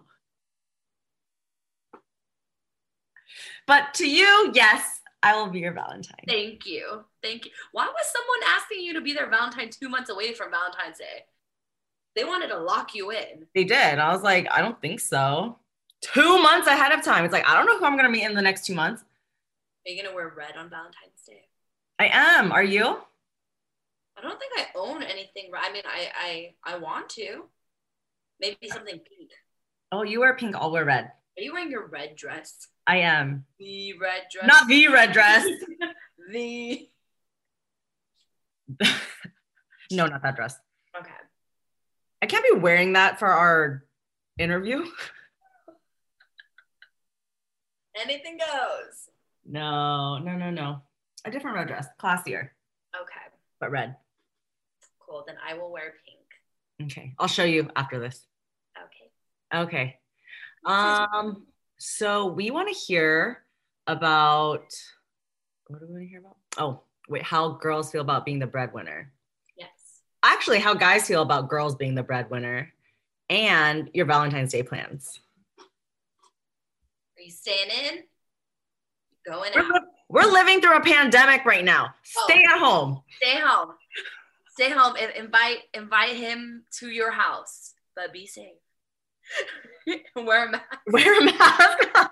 But 3.65 3.95
to 3.95 4.08
you, 4.08 4.51
yes, 4.54 5.01
I 5.23 5.36
will 5.36 5.49
be 5.49 5.62
your 5.62 5.73
Valentine. 5.73 6.25
Thank 6.28 6.67
you. 6.67 7.04
Thank 7.23 7.45
you. 7.45 7.51
Why 7.71 7.88
was 7.88 8.13
someone 8.13 8.56
asking 8.56 8.82
you 8.82 8.93
to 8.93 9.01
be 9.01 9.13
their 9.13 9.28
Valentine 9.28 9.71
two 9.71 9.89
months 9.89 10.12
away 10.12 10.36
from 10.36 10.51
Valentine's 10.51 10.99
Day? 10.99 11.25
They 12.15 12.23
wanted 12.23 12.49
to 12.49 12.60
lock 12.60 12.93
you 12.93 13.10
in. 13.10 13.47
They 13.56 13.63
did. 13.63 13.97
I 13.97 14.13
was 14.13 14.21
like, 14.21 14.47
I 14.51 14.62
don't 14.62 14.80
think 14.80 14.99
so. 14.99 15.58
Two 16.01 16.38
months 16.43 16.67
ahead 16.67 16.91
of 16.91 17.04
time. 17.04 17.25
It's 17.25 17.34
like, 17.34 17.49
I 17.49 17.56
don't 17.56 17.65
know 17.65 17.80
who 17.80 17.86
I'm 17.86 17.97
gonna 17.97 18.10
meet 18.10 18.25
in 18.25 18.36
the 18.36 18.41
next 18.43 18.67
two 18.67 18.75
months. 18.75 19.04
Are 19.88 19.91
you 19.91 20.04
gonna 20.04 20.15
wear 20.15 20.32
red 20.38 20.56
on 20.56 20.69
Valentine's 20.69 21.23
Day? 21.28 21.47
I 21.97 22.10
am. 22.13 22.51
Are 22.51 22.63
you? 22.63 22.99
I 24.17 24.21
don't 24.21 24.39
think 24.39 24.54
I 24.56 24.67
own 24.75 25.01
anything. 25.01 25.49
I 25.58 25.71
mean, 25.71 25.84
I 25.86 26.54
I 26.63 26.75
I 26.75 26.78
want 26.78 27.10
to. 27.10 27.45
Maybe 28.39 28.67
something 28.67 28.99
pink. 28.99 29.31
Oh, 29.91 30.03
you 30.03 30.19
wear 30.19 30.35
pink, 30.35 30.55
I'll 30.55 30.71
wear 30.71 30.85
red. 30.85 31.11
Are 31.37 31.41
you 31.41 31.53
wearing 31.53 31.71
your 31.71 31.87
red 31.87 32.15
dress? 32.15 32.67
I 32.87 32.97
am. 32.97 33.45
The 33.59 33.93
red 33.99 34.23
dress. 34.31 34.47
Not 34.47 34.67
the 34.67 34.87
red 34.87 35.11
dress. 35.11 35.45
the. 36.31 36.89
no, 39.91 40.05
not 40.07 40.23
that 40.23 40.35
dress. 40.35 40.55
Okay. 40.97 41.09
I 42.21 42.25
can't 42.25 42.45
be 42.51 42.57
wearing 42.59 42.93
that 42.93 43.19
for 43.19 43.27
our 43.27 43.83
interview. 44.39 44.85
Anything 48.01 48.37
goes. 48.37 49.09
No, 49.45 50.17
no, 50.17 50.35
no, 50.35 50.49
no. 50.49 50.81
A 51.23 51.31
different 51.31 51.55
red 51.57 51.67
dress, 51.67 51.87
classier, 51.99 52.49
Okay. 52.99 53.25
but 53.59 53.71
red. 53.71 53.95
Cool. 54.99 55.23
Then 55.25 55.37
I 55.47 55.53
will 55.53 55.71
wear 55.71 55.93
pink. 56.05 56.24
Okay, 56.83 57.13
I'll 57.19 57.27
show 57.27 57.43
you 57.43 57.69
after 57.75 57.99
this. 57.99 58.25
Okay. 58.77 59.63
Okay. 59.63 59.99
Um, 60.65 61.45
so 61.77 62.25
we 62.25 62.49
want 62.49 62.69
to 62.69 62.73
hear 62.73 63.43
about 63.85 64.63
what 65.67 65.79
do 65.79 65.85
we 65.88 65.93
want 65.93 66.03
to 66.03 66.09
hear 66.09 66.19
about? 66.19 66.38
Oh, 66.57 66.81
wait, 67.09 67.23
how 67.23 67.49
girls 67.49 67.91
feel 67.91 68.01
about 68.01 68.25
being 68.25 68.39
the 68.39 68.47
breadwinner. 68.47 69.11
Yes. 69.57 69.69
Actually, 70.23 70.59
how 70.59 70.73
guys 70.73 71.07
feel 71.07 71.21
about 71.21 71.49
girls 71.49 71.75
being 71.75 71.95
the 71.95 72.03
breadwinner 72.03 72.73
and 73.29 73.89
your 73.93 74.05
Valentine's 74.05 74.51
Day 74.51 74.63
plans. 74.63 75.19
Are 75.59 77.21
you 77.21 77.31
staying 77.31 77.69
in? 77.69 78.03
Going 79.25 79.51
We're, 79.55 79.61
out. 79.63 79.81
we're 80.09 80.31
living 80.31 80.61
through 80.61 80.77
a 80.77 80.81
pandemic 80.81 81.45
right 81.45 81.65
now. 81.65 81.95
Stay 82.03 82.43
at 82.47 82.59
home. 82.59 83.01
Stay 83.17 83.39
home. 83.39 83.71
Stay 84.55 84.69
home 84.69 84.95
and 84.97 85.11
invite 85.17 85.57
invite 85.73 86.15
him 86.15 86.63
to 86.79 86.87
your 86.87 87.11
house, 87.11 87.73
but 87.93 88.13
be 88.13 88.25
safe. 88.25 88.53
Wear 90.15 90.47
a 90.47 90.51
mask. 90.51 90.63
Wear 90.87 91.19
a 91.19 91.25
mask. 91.25 92.11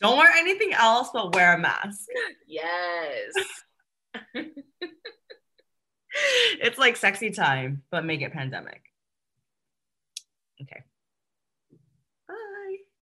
Don't 0.00 0.16
wear 0.16 0.32
anything 0.32 0.72
else, 0.72 1.10
but 1.12 1.34
wear 1.34 1.54
a 1.54 1.58
mask. 1.58 2.06
Yes. 2.46 3.32
It's 6.60 6.76
like 6.76 6.96
sexy 6.96 7.30
time, 7.30 7.82
but 7.90 8.04
make 8.04 8.20
it 8.20 8.32
pandemic. 8.32 8.89